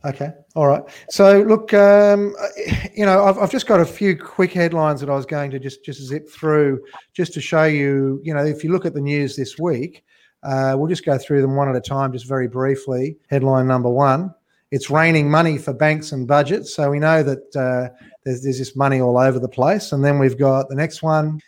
Okay. 0.06 0.32
All 0.56 0.68
right. 0.68 0.84
So 1.10 1.42
look, 1.42 1.74
um, 1.74 2.36
you 2.96 3.06
know, 3.06 3.24
I've, 3.24 3.38
I've 3.38 3.52
just 3.52 3.68
got 3.68 3.80
a 3.80 3.86
few 3.86 4.18
quick 4.18 4.52
headlines 4.52 5.00
that 5.00 5.10
I 5.10 5.16
was 5.16 5.26
going 5.26 5.52
to 5.52 5.60
just 5.60 5.84
just 5.84 6.02
zip 6.02 6.30
through, 6.30 6.84
just 7.14 7.34
to 7.34 7.42
show 7.42 7.64
you. 7.64 8.20
You 8.24 8.34
know, 8.34 8.46
if 8.46 8.64
you 8.64 8.72
look 8.72 8.86
at 8.86 8.94
the 8.94 9.02
news 9.02 9.36
this 9.36 9.58
week, 9.58 10.04
uh, 10.44 10.76
we'll 10.78 10.90
just 10.90 11.06
go 11.06 11.18
through 11.18 11.42
them 11.42 11.56
one 11.56 11.70
at 11.70 11.76
a 11.76 11.82
time, 11.82 12.12
just 12.12 12.28
very 12.28 12.48
briefly. 12.48 13.18
Headline 13.30 13.68
number 13.68 13.90
one: 13.90 14.34
It's 14.72 14.90
raining 14.90 15.32
money 15.32 15.58
for 15.58 15.74
banks 15.74 16.12
and 16.12 16.28
budgets. 16.28 16.74
So 16.74 16.90
we 16.90 17.00
know 17.00 17.24
that 17.24 17.56
uh, 17.56 17.96
there's 18.26 18.44
there's 18.44 18.60
this 18.60 18.76
money 18.76 19.00
all 19.00 19.18
over 19.18 19.40
the 19.40 19.48
place, 19.48 19.94
and 19.94 20.04
then 20.04 20.20
we've 20.20 20.38
got 20.38 20.68
the 20.68 20.76
next 20.76 21.02
one 21.02 21.40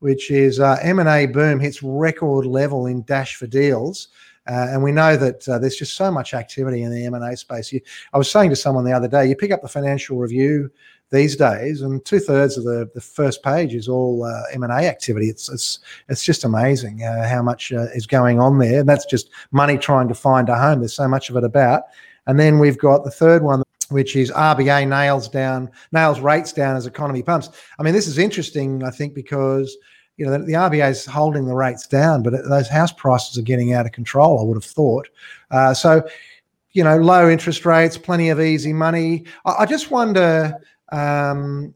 which 0.00 0.30
is 0.30 0.58
uh, 0.60 0.78
M&A 0.82 1.26
boom 1.26 1.60
hits 1.60 1.82
record 1.82 2.46
level 2.46 2.86
in 2.86 3.04
Dash 3.04 3.36
for 3.36 3.46
deals. 3.46 4.08
Uh, 4.50 4.66
and 4.70 4.82
we 4.82 4.90
know 4.90 5.16
that 5.16 5.48
uh, 5.48 5.60
there's 5.60 5.76
just 5.76 5.94
so 5.94 6.10
much 6.10 6.34
activity 6.34 6.82
in 6.82 6.90
the 6.90 7.04
M&A 7.06 7.36
space. 7.36 7.72
You, 7.72 7.80
I 8.12 8.18
was 8.18 8.28
saying 8.28 8.50
to 8.50 8.56
someone 8.56 8.84
the 8.84 8.92
other 8.92 9.06
day, 9.06 9.26
you 9.26 9.36
pick 9.36 9.52
up 9.52 9.62
the 9.62 9.68
financial 9.68 10.16
review 10.16 10.72
these 11.10 11.36
days, 11.36 11.82
and 11.82 12.04
two 12.04 12.18
thirds 12.18 12.58
of 12.58 12.64
the, 12.64 12.90
the 12.92 13.00
first 13.00 13.44
page 13.44 13.74
is 13.74 13.86
all 13.86 14.24
uh, 14.24 14.42
M&A 14.52 14.88
activity. 14.88 15.28
It's 15.28 15.48
it's 15.48 15.78
it's 16.08 16.24
just 16.24 16.42
amazing 16.42 17.04
uh, 17.04 17.28
how 17.28 17.42
much 17.42 17.72
uh, 17.72 17.86
is 17.94 18.08
going 18.08 18.40
on 18.40 18.58
there, 18.58 18.80
and 18.80 18.88
that's 18.88 19.06
just 19.06 19.30
money 19.52 19.78
trying 19.78 20.08
to 20.08 20.14
find 20.14 20.48
a 20.48 20.58
home. 20.58 20.80
There's 20.80 20.94
so 20.94 21.06
much 21.06 21.30
of 21.30 21.36
it 21.36 21.44
about. 21.44 21.84
And 22.26 22.38
then 22.38 22.58
we've 22.58 22.78
got 22.78 23.04
the 23.04 23.10
third 23.10 23.42
one 23.42 23.62
which 23.90 24.14
is 24.14 24.30
RBA 24.30 24.88
nails 24.88 25.28
down, 25.28 25.68
nails 25.90 26.20
rates 26.20 26.52
down 26.52 26.76
as 26.76 26.86
economy 26.86 27.24
pumps. 27.24 27.50
I 27.76 27.82
mean, 27.82 27.92
this 27.92 28.06
is 28.06 28.18
interesting, 28.18 28.84
I 28.84 28.90
think, 28.90 29.14
because 29.14 29.76
you 30.20 30.26
know, 30.26 30.32
the, 30.32 30.44
the 30.44 30.52
RBA 30.52 30.90
is 30.90 31.06
holding 31.06 31.46
the 31.46 31.54
rates 31.54 31.86
down, 31.86 32.22
but 32.22 32.34
those 32.46 32.68
house 32.68 32.92
prices 32.92 33.38
are 33.38 33.42
getting 33.42 33.72
out 33.72 33.86
of 33.86 33.92
control. 33.92 34.38
I 34.38 34.42
would 34.42 34.54
have 34.54 34.64
thought. 34.64 35.08
Uh, 35.50 35.72
so, 35.72 36.06
you 36.72 36.84
know, 36.84 36.98
low 36.98 37.30
interest 37.30 37.64
rates, 37.64 37.96
plenty 37.96 38.28
of 38.28 38.38
easy 38.38 38.74
money. 38.74 39.24
I, 39.46 39.54
I 39.60 39.66
just 39.66 39.90
wonder. 39.90 40.54
Um, 40.92 41.74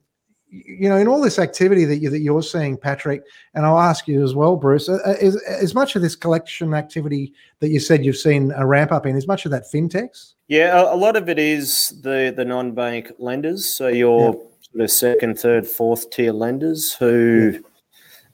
you 0.51 0.89
know, 0.89 0.97
in 0.97 1.09
all 1.09 1.21
this 1.21 1.41
activity 1.41 1.85
that 1.85 1.97
you 1.97 2.11
that 2.11 2.21
you're 2.21 2.43
seeing, 2.43 2.77
Patrick, 2.77 3.23
and 3.55 3.67
I'll 3.67 3.81
ask 3.81 4.07
you 4.07 4.23
as 4.23 4.37
well, 4.37 4.55
Bruce, 4.55 4.89
uh, 4.89 4.99
uh, 5.05 5.15
is 5.21 5.35
as 5.45 5.75
much 5.75 5.97
of 5.97 6.03
this 6.03 6.15
collection 6.15 6.75
activity 6.75 7.33
that 7.59 7.71
you 7.71 7.81
said 7.81 8.05
you've 8.05 8.17
seen 8.17 8.53
a 8.55 8.65
ramp 8.65 8.93
up 8.93 9.05
in, 9.05 9.17
is 9.17 9.27
much 9.27 9.47
of 9.47 9.51
that 9.51 9.65
fintechs? 9.73 10.35
Yeah, 10.47 10.81
a 10.81 10.95
lot 10.95 11.17
of 11.17 11.29
it 11.29 11.41
is 11.41 11.93
the 12.03 12.33
the 12.37 12.45
non-bank 12.45 13.13
lenders. 13.19 13.65
So 13.65 13.89
your 13.89 14.27
yeah. 14.27 14.41
sort 14.71 14.85
of 14.85 14.91
second, 14.93 15.41
third, 15.41 15.67
fourth 15.67 16.11
tier 16.11 16.33
lenders 16.33 16.93
who 16.93 17.55
yeah. 17.55 17.59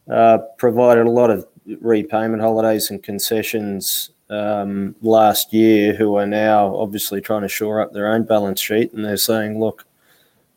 Uh, 0.08 0.38
provided 0.58 1.06
a 1.06 1.10
lot 1.10 1.30
of 1.30 1.46
repayment 1.80 2.42
holidays 2.42 2.90
and 2.90 3.02
concessions 3.02 4.10
um, 4.28 4.94
last 5.02 5.52
year, 5.52 5.94
who 5.94 6.16
are 6.16 6.26
now 6.26 6.74
obviously 6.76 7.20
trying 7.20 7.42
to 7.42 7.48
shore 7.48 7.80
up 7.80 7.92
their 7.92 8.12
own 8.12 8.24
balance 8.24 8.60
sheet, 8.60 8.92
and 8.92 9.04
they're 9.04 9.16
saying, 9.16 9.58
look, 9.58 9.86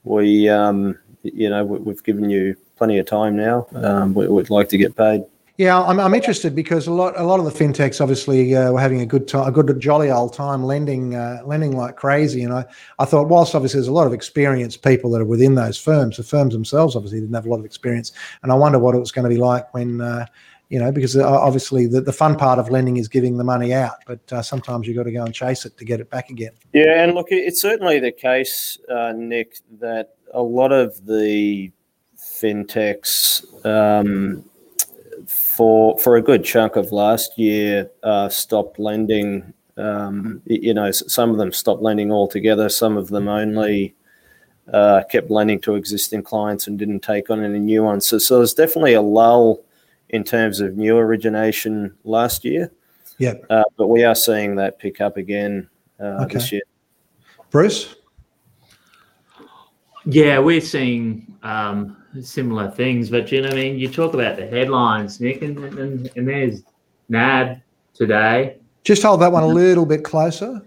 we 0.04 0.48
um, 0.50 0.98
you 1.24 1.50
know, 1.50 1.64
we've 1.64 2.04
given 2.04 2.30
you 2.30 2.56
plenty 2.78 3.00
of 3.00 3.06
time 3.06 3.36
now. 3.36 3.66
Um, 3.76 4.14
we, 4.14 4.28
would 4.28 4.50
like 4.50 4.70
to 4.70 4.78
get 4.78 4.96
paid. 4.96 5.24
Yeah, 5.58 5.80
I'm, 5.80 6.00
I'm 6.00 6.16
interested 6.16 6.56
because 6.56 6.88
a 6.88 6.92
lot 6.92 7.14
a 7.16 7.24
lot 7.24 7.40
of 7.40 7.46
the 7.46 7.52
fintechs 7.52 8.02
obviously 8.02 8.56
uh, 8.56 8.72
were 8.72 8.80
having 8.82 9.02
a 9.02 9.06
good 9.06 9.28
time, 9.28 9.48
a 9.48 9.52
good 9.52 9.80
jolly 9.80 10.10
old 10.10 10.34
time 10.34 10.64
lending 10.64 11.14
uh, 11.14 11.42
lending 11.46 11.78
like 11.78 11.96
crazy. 11.96 12.42
And 12.44 12.52
I, 12.52 12.66
I 12.98 13.06
thought, 13.06 13.30
whilst 13.30 13.54
obviously 13.54 13.78
there's 13.80 13.88
a 13.88 13.94
lot 13.94 14.08
of 14.08 14.14
experienced 14.14 14.84
people 14.84 15.12
that 15.12 15.22
are 15.22 15.26
within 15.26 15.54
those 15.54 15.78
firms, 15.78 16.18
the 16.18 16.24
firms 16.24 16.54
themselves 16.54 16.96
obviously 16.96 17.20
didn't 17.20 17.36
have 17.36 17.46
a 17.46 17.50
lot 17.50 17.60
of 17.60 17.66
experience. 17.66 18.12
And 18.42 18.52
I 18.52 18.56
wonder 18.56 18.80
what 18.80 18.96
it 18.96 19.00
was 19.00 19.12
going 19.12 19.26
to 19.26 19.30
be 19.30 19.38
like 19.38 19.72
when, 19.76 20.02
uh, 20.02 20.26
you 20.70 20.80
know, 20.80 20.92
because 20.92 21.16
uh, 21.16 21.24
obviously 21.24 21.86
the, 21.86 22.02
the 22.02 22.12
fun 22.12 22.36
part 22.36 22.58
of 22.58 22.72
lending 22.72 22.98
is 22.98 23.08
giving 23.08 23.38
the 23.38 23.44
money 23.44 23.76
out, 23.76 23.98
but 24.08 24.34
uh, 24.34 24.42
sometimes 24.42 24.88
you've 24.88 24.98
got 24.98 25.04
to 25.04 25.12
go 25.12 25.24
and 25.24 25.36
chase 25.36 25.66
it 25.66 25.78
to 25.78 25.86
get 25.86 26.00
it 26.00 26.10
back 26.10 26.32
again. 26.32 26.54
Yeah, 26.74 27.04
and 27.04 27.14
look, 27.14 27.28
it's 27.30 27.62
certainly 27.62 28.00
the 28.00 28.12
case, 28.12 28.80
uh, 28.90 29.14
Nick, 29.16 29.58
that 29.80 30.16
a 30.34 30.42
lot 30.42 30.72
of 30.72 31.06
the 31.06 31.72
fintechs 32.18 33.46
um, 33.64 34.46
for 35.56 35.98
for 36.00 36.16
a 36.16 36.22
good 36.22 36.44
chunk 36.44 36.76
of 36.76 36.92
last 36.92 37.38
year 37.38 37.90
uh, 38.02 38.30
stopped 38.30 38.80
lending. 38.80 39.54
Um, 39.78 40.42
you 40.46 40.74
know, 40.74 40.92
some 40.92 41.32
of 41.32 41.38
them 41.38 41.52
stopped 41.52 41.82
lending 41.82 42.12
altogether. 42.12 42.70
Some 42.70 42.98
of 42.98 43.10
them 43.10 43.28
only 43.28 43.96
uh, 44.72 45.04
kept 45.10 45.30
lending 45.30 45.60
to 45.62 45.76
existing 45.76 46.24
clients 46.24 46.68
and 46.68 46.78
didn't 46.78 47.02
take 47.02 47.30
on 47.30 47.44
any 47.44 47.60
new 47.60 47.84
ones. 47.84 48.06
So, 48.06 48.18
so 48.18 48.38
there's 48.38 48.54
definitely 48.54 48.94
a 48.94 49.02
lull 49.02 49.64
in 50.10 50.24
terms 50.24 50.60
of 50.60 50.78
new 50.78 50.98
origination 50.98 51.96
last 52.04 52.46
year. 52.46 52.72
Yeah, 53.18 53.34
uh, 53.50 53.64
but 53.78 53.88
we 53.88 54.04
are 54.04 54.16
seeing 54.16 54.56
that 54.56 54.80
pick 54.80 55.02
up 55.02 55.18
again 55.18 55.70
uh, 56.00 56.24
okay. 56.24 56.36
this 56.36 56.52
year. 56.52 56.64
Bruce. 57.50 57.96
Yeah, 60.06 60.40
we're 60.40 60.62
seeing 60.62 61.38
um, 61.44 62.03
similar 62.22 62.70
things, 62.72 63.10
but 63.10 63.32
you 63.32 63.42
know, 63.42 63.50
I 63.50 63.54
mean, 63.54 63.80
you 63.80 63.90
talk 63.90 64.14
about 64.14 64.38
the 64.38 64.46
headlines, 64.46 65.20
Nick, 65.20 65.42
and 65.42 65.58
and, 65.58 66.12
and 66.16 66.28
there's 66.28 66.64
NAB 67.10 67.62
today. 67.94 68.58
Just 68.84 69.04
hold 69.04 69.22
that 69.22 69.32
one 69.32 69.44
a 69.44 69.48
little 69.48 69.86
bit 69.86 70.04
closer. 70.04 70.62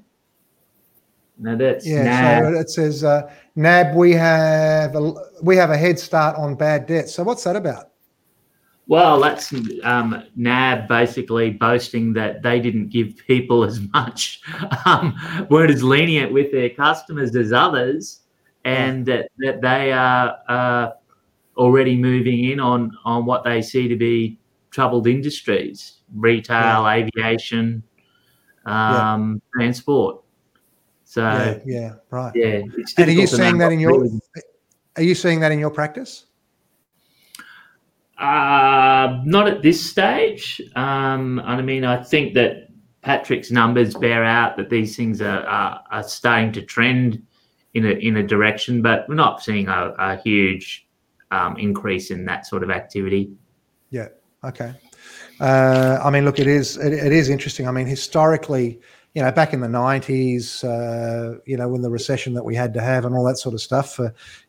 No, 1.38 1.56
that's 1.56 1.86
yeah. 1.86 2.02
NAB. 2.02 2.54
So 2.54 2.60
it 2.60 2.70
says 2.70 3.04
uh, 3.04 3.32
NAB. 3.56 3.94
We 3.94 4.12
have 4.12 4.94
a, 4.94 5.12
we 5.42 5.56
have 5.56 5.70
a 5.70 5.76
head 5.76 5.98
start 5.98 6.36
on 6.36 6.54
bad 6.54 6.86
debts. 6.86 7.14
So 7.14 7.22
what's 7.22 7.44
that 7.44 7.56
about? 7.56 7.90
Well, 8.88 9.20
that's 9.20 9.52
um, 9.82 10.22
NAB 10.36 10.86
basically 10.86 11.50
boasting 11.50 12.12
that 12.12 12.42
they 12.42 12.60
didn't 12.60 12.88
give 12.88 13.16
people 13.26 13.64
as 13.64 13.80
much, 13.92 14.40
um, 14.86 15.16
weren't 15.50 15.72
as 15.72 15.82
lenient 15.82 16.32
with 16.32 16.52
their 16.52 16.70
customers 16.70 17.34
as 17.34 17.52
others 17.52 18.20
and 18.66 19.06
that, 19.06 19.30
that 19.38 19.60
they 19.60 19.92
are 19.92 20.38
uh, 20.48 20.90
already 21.56 21.96
moving 21.96 22.44
in 22.44 22.60
on, 22.60 22.92
on 23.04 23.26
what 23.26 23.44
they 23.44 23.62
see 23.62 23.88
to 23.88 23.96
be 23.96 24.38
troubled 24.70 25.06
industries 25.06 26.00
retail, 26.14 26.82
yeah. 26.82 26.92
aviation, 26.92 27.82
um, 28.64 29.40
yeah. 29.54 29.60
transport. 29.60 30.22
So, 31.04 31.22
yeah, 31.22 31.58
yeah 31.66 31.92
right. 32.10 32.32
Yeah. 32.34 32.62
And 32.98 33.08
are 33.08 33.10
you 33.10 33.26
seeing 33.26 33.58
that 33.58 33.72
in 33.72 33.80
your, 33.80 34.06
are 34.96 35.02
you 35.02 35.14
seeing 35.14 35.40
that 35.40 35.52
in 35.52 35.58
your 35.58 35.70
practice? 35.70 36.26
Uh, 38.18 39.20
not 39.24 39.46
at 39.46 39.62
this 39.62 39.84
stage. 39.84 40.60
Um, 40.74 41.38
I 41.40 41.60
mean, 41.60 41.84
I 41.84 42.02
think 42.02 42.34
that 42.34 42.68
Patrick's 43.02 43.50
numbers 43.50 43.94
bear 43.94 44.24
out 44.24 44.56
that 44.56 44.70
these 44.70 44.96
things 44.96 45.20
are, 45.20 45.46
are, 45.46 45.82
are 45.90 46.02
starting 46.02 46.52
to 46.52 46.62
trend 46.62 47.22
in 47.74 47.84
a 47.84 47.90
in 47.90 48.16
a 48.16 48.22
direction, 48.22 48.80
but 48.80 49.06
we're 49.06 49.14
not 49.16 49.42
seeing 49.42 49.68
a, 49.68 49.94
a 49.98 50.16
huge 50.16 50.85
um, 51.30 51.56
increase 51.56 52.10
in 52.10 52.24
that 52.26 52.46
sort 52.46 52.62
of 52.62 52.70
activity. 52.70 53.32
Yeah. 53.90 54.08
Okay. 54.44 54.72
Uh, 55.40 56.00
I 56.02 56.10
mean, 56.10 56.24
look, 56.24 56.38
it 56.38 56.46
is 56.46 56.76
it, 56.76 56.92
it 56.92 57.12
is 57.12 57.28
interesting. 57.28 57.68
I 57.68 57.70
mean, 57.70 57.86
historically, 57.86 58.80
you 59.14 59.22
know, 59.22 59.30
back 59.32 59.52
in 59.52 59.60
the 59.60 59.68
'90s, 59.68 60.64
uh, 60.64 61.38
you 61.46 61.56
know, 61.56 61.68
when 61.68 61.82
the 61.82 61.90
recession 61.90 62.32
that 62.34 62.44
we 62.44 62.54
had 62.54 62.72
to 62.74 62.80
have 62.80 63.04
and 63.04 63.14
all 63.14 63.24
that 63.24 63.38
sort 63.38 63.54
of 63.54 63.60
stuff. 63.60 63.98
Uh, 63.98 64.04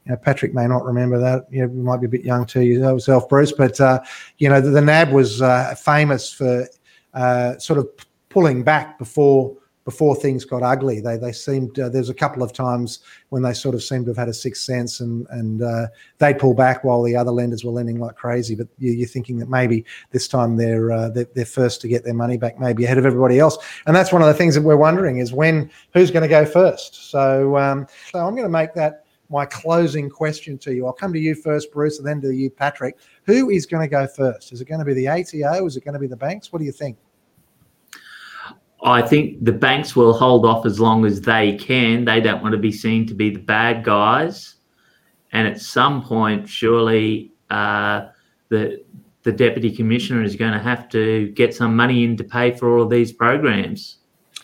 you 0.06 0.12
know, 0.12 0.18
Patrick 0.18 0.54
may 0.54 0.68
not 0.68 0.86
remember 0.86 1.20
that. 1.20 1.46
You 1.52 1.62
know, 1.66 1.74
you 1.74 1.82
might 1.82 2.00
be 2.00 2.06
a 2.06 2.10
bit 2.10 2.24
young 2.24 2.46
too 2.46 2.62
yourself, 2.62 3.28
Bruce. 3.28 3.52
But 3.52 3.80
uh, 3.82 4.02
you 4.38 4.50
know, 4.50 4.62
the, 4.62 4.70
the 4.70 4.82
NAB 4.82 5.12
was 5.12 5.42
uh, 5.42 5.76
famous 5.76 6.32
for 6.32 6.68
uh, 7.14 7.58
sort 7.58 7.80
of 7.80 7.90
pulling 8.30 8.64
back 8.64 9.00
before 9.00 9.58
before 9.88 10.18
things 10.18 10.44
got 10.44 10.64
ugly. 10.64 11.00
They 11.00 11.16
they 11.16 11.32
seemed 11.32 11.80
uh, 11.80 11.88
there's 11.88 12.10
a 12.10 12.14
couple 12.14 12.44
of 12.44 12.52
times 12.52 13.00
when 13.30 13.42
they 13.42 13.54
sort 13.54 13.74
of 13.74 13.82
seemed 13.82 14.04
to 14.08 14.10
have 14.10 14.18
had 14.18 14.28
a 14.28 14.34
sixth 14.34 14.64
sense 14.64 15.00
and 15.00 15.26
and 15.30 15.64
uh, 15.64 15.88
they 16.18 16.34
pull 16.34 16.54
back 16.54 16.84
while 16.84 17.02
the 17.04 17.16
other 17.16 17.32
lenders 17.32 17.64
were 17.64 17.72
lending 17.72 17.98
like 17.98 18.18
crazy. 18.18 18.54
But 18.54 18.68
you, 18.80 19.02
are 19.02 19.08
thinking 19.08 19.38
that 19.40 19.48
maybe 19.48 19.86
this 20.12 20.28
time 20.28 20.58
they're, 20.58 20.92
uh, 20.92 21.08
they're, 21.12 21.30
they're 21.34 21.46
first 21.46 21.80
to 21.82 21.88
get 21.88 22.04
their 22.04 22.14
money 22.14 22.36
back, 22.36 22.60
maybe 22.60 22.84
ahead 22.84 22.98
of 22.98 23.06
everybody 23.06 23.40
else. 23.40 23.58
And 23.86 23.96
that's 23.96 24.12
one 24.12 24.22
of 24.22 24.28
the 24.28 24.34
things 24.34 24.56
that 24.56 24.62
we're 24.62 24.76
wondering 24.76 25.20
is 25.20 25.32
when 25.32 25.72
who's 25.94 26.12
going 26.12 26.24
to 26.24 26.28
go 26.28 26.46
first. 26.46 27.10
So 27.10 27.56
um, 27.56 27.88
so 28.12 28.20
I'm 28.20 28.36
going 28.36 28.44
to 28.44 28.50
make 28.50 28.74
that 28.74 29.06
my 29.30 29.46
closing 29.46 30.10
question 30.10 30.58
to 30.58 30.74
you. 30.74 30.86
I'll 30.86 30.92
come 30.92 31.14
to 31.14 31.20
you 31.20 31.34
first, 31.34 31.72
Bruce, 31.72 31.98
and 31.98 32.06
then 32.06 32.20
to 32.24 32.32
you, 32.32 32.50
Patrick. 32.50 32.98
Who 33.24 33.52
is 33.52 33.66
going 33.66 33.88
to 33.88 33.90
go 33.90 34.06
first? 34.06 34.52
Is 34.52 34.60
it 34.60 34.68
going 34.68 34.80
to 34.80 34.86
be 34.86 34.94
the 34.94 35.08
ATO? 35.08 35.66
Is 35.66 35.78
it 35.78 35.86
going 35.86 35.94
to 35.94 36.00
be 36.00 36.08
the 36.08 36.18
banks? 36.18 36.52
What 36.52 36.60
do 36.60 36.66
you 36.66 36.74
think? 36.74 36.98
I 38.92 39.02
think 39.02 39.44
the 39.44 39.52
banks 39.52 39.96
will 39.96 40.14
hold 40.14 40.46
off 40.46 40.66
as 40.66 40.80
long 40.80 41.06
as 41.06 41.22
they 41.22 41.58
can. 41.58 42.06
They 42.06 42.22
don't 42.22 42.42
want 42.42 42.54
to 42.54 42.60
be 42.60 42.72
seen 42.72 43.06
to 43.08 43.14
be 43.14 43.30
the 43.30 43.40
bad 43.40 43.84
guys. 43.84 44.56
And 45.32 45.48
at 45.48 45.60
some 45.60 46.04
point, 46.04 46.48
surely 46.48 47.32
uh, 47.50 48.08
the 48.50 48.84
the 49.24 49.32
deputy 49.32 49.70
commissioner 49.76 50.24
is 50.24 50.38
going 50.38 50.54
to 50.54 50.60
have 50.60 50.88
to 50.90 51.30
get 51.30 51.54
some 51.54 51.76
money 51.76 52.06
in 52.06 52.16
to 52.16 52.24
pay 52.24 52.52
for 52.52 52.74
all 52.78 52.84
of 52.84 52.90
these 52.90 53.12
programs. 53.12 53.98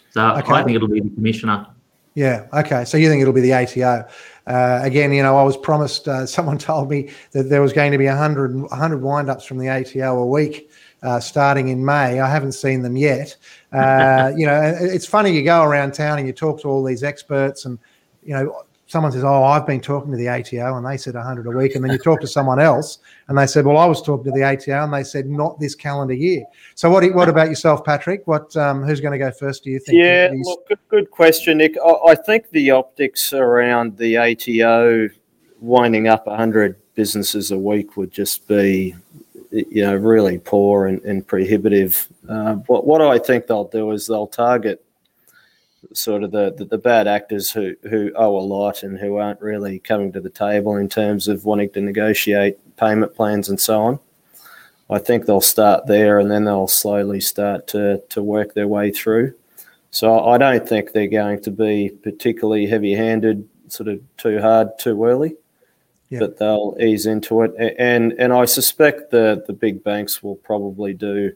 So 0.10 0.22
okay. 0.22 0.52
I 0.52 0.64
think 0.64 0.76
it'll 0.76 0.90
be 0.90 1.00
the 1.00 1.10
commissioner. 1.10 1.68
Yeah. 2.16 2.48
Okay. 2.54 2.84
So 2.86 2.98
you 2.98 3.10
think 3.10 3.22
it'll 3.22 3.34
be 3.34 3.42
the 3.42 3.54
ATO? 3.54 4.06
Uh, 4.46 4.80
again, 4.84 5.14
you 5.14 5.24
know, 5.24 5.38
I 5.38 5.44
was 5.44 5.58
promised. 5.58 6.08
Uh, 6.08 6.26
someone 6.38 6.58
told 6.58 6.90
me 6.90 7.10
that 7.32 7.44
there 7.44 7.62
was 7.62 7.74
going 7.74 7.92
to 7.92 7.98
be 7.98 8.08
100, 8.08 8.56
100 8.56 9.02
wind-ups 9.02 9.46
from 9.46 9.58
the 9.58 9.70
ATO 9.70 10.20
a 10.20 10.26
week 10.26 10.70
uh, 11.04 11.20
starting 11.20 11.68
in 11.68 11.84
May. 11.84 12.20
I 12.20 12.30
haven't 12.30 12.54
seen 12.54 12.82
them 12.82 12.98
yet. 12.98 13.36
Uh, 13.72 14.32
you 14.38 14.46
know, 14.46 14.62
it's 14.80 15.06
funny 15.06 15.32
you 15.32 15.44
go 15.44 15.64
around 15.64 15.94
town 15.94 16.18
and 16.18 16.26
you 16.26 16.34
talk 16.34 16.62
to 16.62 16.70
all 16.70 16.84
these 16.84 17.04
experts, 17.04 17.66
and 17.66 17.78
you 18.24 18.34
know, 18.34 18.64
someone 18.88 19.12
says, 19.12 19.24
"Oh, 19.24 19.44
I've 19.44 19.68
been 19.68 19.82
talking 19.82 20.12
to 20.12 20.18
the 20.18 20.30
ATO," 20.30 20.78
and 20.78 20.86
they 20.86 20.98
said 20.98 21.16
100 21.16 21.46
a 21.46 21.50
week, 21.52 21.76
and 21.76 21.84
then 21.84 21.92
you 21.92 21.98
talk 21.98 22.22
to 22.22 22.28
someone 22.28 22.60
else, 22.60 23.00
and 23.28 23.38
they 23.38 23.48
said, 23.48 23.66
"Well, 23.66 23.78
I 23.78 23.86
was 23.86 24.02
talking 24.02 24.24
to 24.26 24.32
the 24.32 24.44
ATO," 24.44 24.84
and 24.84 24.94
they 24.94 25.04
said, 25.04 25.28
"Not 25.28 25.60
this 25.60 25.76
calendar 25.76 26.14
year." 26.14 26.46
So, 26.76 26.90
what 26.90 27.04
what 27.14 27.28
about 27.28 27.50
yourself, 27.50 27.84
Patrick? 27.84 28.26
What 28.26 28.56
um, 28.56 28.84
who's 28.84 29.02
going 29.02 29.12
to 29.12 29.18
go 29.18 29.32
first? 29.32 29.64
Do 29.64 29.72
you 29.72 29.80
think? 29.80 29.98
Yeah, 29.98 30.32
look, 30.34 30.68
good, 30.68 30.80
good 30.88 31.12
question, 31.12 31.58
Nick. 31.58 31.76
I, 31.84 32.12
I 32.12 32.16
think 32.16 32.50
the 32.52 32.72
optics 32.72 33.34
around 33.34 33.98
the 33.98 34.18
ATO 34.18 35.10
winding 35.60 36.08
up 36.10 36.28
100 36.28 36.76
businesses 36.94 37.52
a 37.52 37.58
week 37.58 37.96
would 37.96 38.12
just 38.12 38.48
be 38.48 38.94
you 39.54 39.84
know, 39.84 39.96
really 39.96 40.40
poor 40.40 40.88
and, 40.88 41.02
and 41.04 41.26
prohibitive. 41.26 42.08
Uh, 42.28 42.56
what, 42.68 42.88
what 42.88 43.02
I 43.02 43.20
think 43.20 43.48
they'll 43.48 43.68
do 43.68 43.92
is 43.92 44.08
they'll 44.08 44.28
target 44.28 44.84
sort 45.94 46.24
of 46.24 46.32
the, 46.32 46.54
the, 46.58 46.66
the, 46.66 46.78
bad 46.78 47.08
actors 47.08 47.52
who, 47.52 47.76
who 47.84 48.12
owe 48.16 48.36
a 48.36 48.40
lot 48.40 48.84
and 48.84 48.98
who 48.98 49.18
aren't 49.18 49.42
really 49.42 49.80
coming 49.80 50.12
to 50.14 50.22
the 50.22 50.30
table 50.30 50.78
in 50.78 50.90
terms 50.90 51.28
of 51.28 51.46
wanting 51.46 51.70
to 51.72 51.82
negotiate 51.82 52.58
payment 52.78 53.14
plans 53.16 53.50
and 53.50 53.60
so 53.60 53.82
on. 53.82 54.00
I 54.90 55.00
think 55.00 55.26
they'll 55.26 55.42
start 55.42 55.86
there 55.86 56.20
and 56.20 56.32
then 56.32 56.46
they'll 56.46 56.68
slowly 56.68 57.20
start 57.20 57.68
to, 57.68 58.02
to 58.10 58.24
work 58.24 58.54
their 58.54 58.68
way 58.68 58.92
through. 58.92 59.36
So 59.92 60.26
I 60.26 60.38
don't 60.38 60.68
think 60.68 60.92
they're 60.92 61.08
going 61.08 61.42
to 61.44 61.52
be 61.52 61.92
particularly 62.02 62.66
heavy 62.66 62.96
handed, 62.96 63.48
sort 63.68 63.90
of 63.90 64.00
too 64.18 64.40
hard, 64.40 64.80
too 64.80 65.04
early. 65.06 65.36
Yeah. 66.14 66.20
but 66.20 66.38
they'll 66.38 66.78
ease 66.80 67.08
into 67.08 67.42
it. 67.42 67.54
And 67.80 68.14
and 68.20 68.32
I 68.32 68.46
suspect 68.46 69.10
the 69.10 69.44
the 69.48 69.54
big 69.54 69.84
banks 69.84 70.22
will 70.22 70.36
probably 70.36 70.94
do 70.94 71.34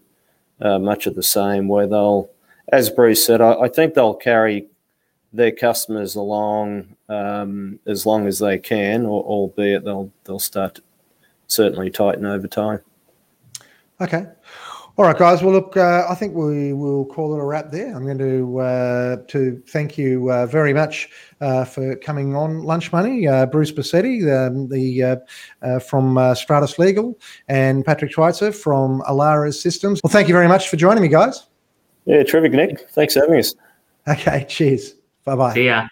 uh, 0.62 0.78
much 0.78 1.08
of 1.08 1.16
the 1.16 1.24
same, 1.24 1.68
where 1.68 1.88
they'll, 1.88 2.30
as 2.72 2.90
Bruce 2.90 3.26
said, 3.26 3.42
I, 3.42 3.54
I 3.62 3.68
think 3.70 3.94
they'll 3.94 4.14
carry 4.14 4.68
their 5.34 5.52
customers 5.52 6.16
along 6.16 6.96
um, 7.10 7.80
as 7.88 8.06
long 8.06 8.28
as 8.28 8.40
they 8.40 8.58
can, 8.60 9.06
or, 9.06 9.24
albeit 9.24 9.84
they'll 9.84 10.12
they'll 10.26 10.40
start 10.40 10.80
certainly 11.48 11.90
tighten 11.90 12.26
over 12.26 12.48
time. 12.48 12.82
Okay. 14.00 14.28
All 14.98 15.06
right, 15.06 15.16
guys. 15.16 15.44
Well, 15.44 15.54
look, 15.54 15.78
uh, 15.78 16.08
I 16.10 16.16
think 16.16 16.34
we 16.34 16.74
will 16.74 17.06
call 17.06 17.36
it 17.36 17.40
a 17.40 17.44
wrap 17.44 17.70
there. 17.70 17.96
I'm 17.96 18.04
going 18.04 18.18
to 18.18 18.60
uh, 18.60 19.18
to 19.28 19.62
thank 19.68 19.96
you 19.96 20.32
uh, 20.32 20.48
very 20.48 20.74
much 20.74 21.10
uh, 21.40 21.66
for 21.66 21.96
coming 21.98 22.36
on 22.36 22.64
Lunch 22.64 22.92
Money, 22.92 23.28
uh, 23.28 23.46
Bruce 23.46 23.72
Bassetti, 23.72 24.24
um, 24.26 24.68
the 24.70 25.04
uh, 25.04 25.16
uh, 25.62 25.78
from 25.78 26.18
uh, 26.18 26.34
Stratus 26.34 26.80
Legal, 26.80 27.16
and 27.48 27.86
Patrick 27.86 28.12
Schweitzer 28.12 28.52
from 28.52 29.04
Alares 29.08 29.62
Systems. 29.62 30.02
Well, 30.04 30.10
thank 30.10 30.28
you 30.28 30.34
very 30.34 30.48
much 30.48 30.68
for 30.68 30.78
joining 30.78 31.04
me, 31.04 31.10
guys. 31.10 31.46
Yeah, 32.06 32.24
terrific, 32.24 32.54
Nick. 32.54 32.90
Thanks 32.90 33.14
for 33.14 33.20
having 33.20 33.38
us. 33.38 33.54
Okay. 34.08 34.46
Cheers. 34.50 34.96
Bye 35.26 35.36
bye. 35.36 35.54
See 35.54 35.66
ya. 35.66 35.88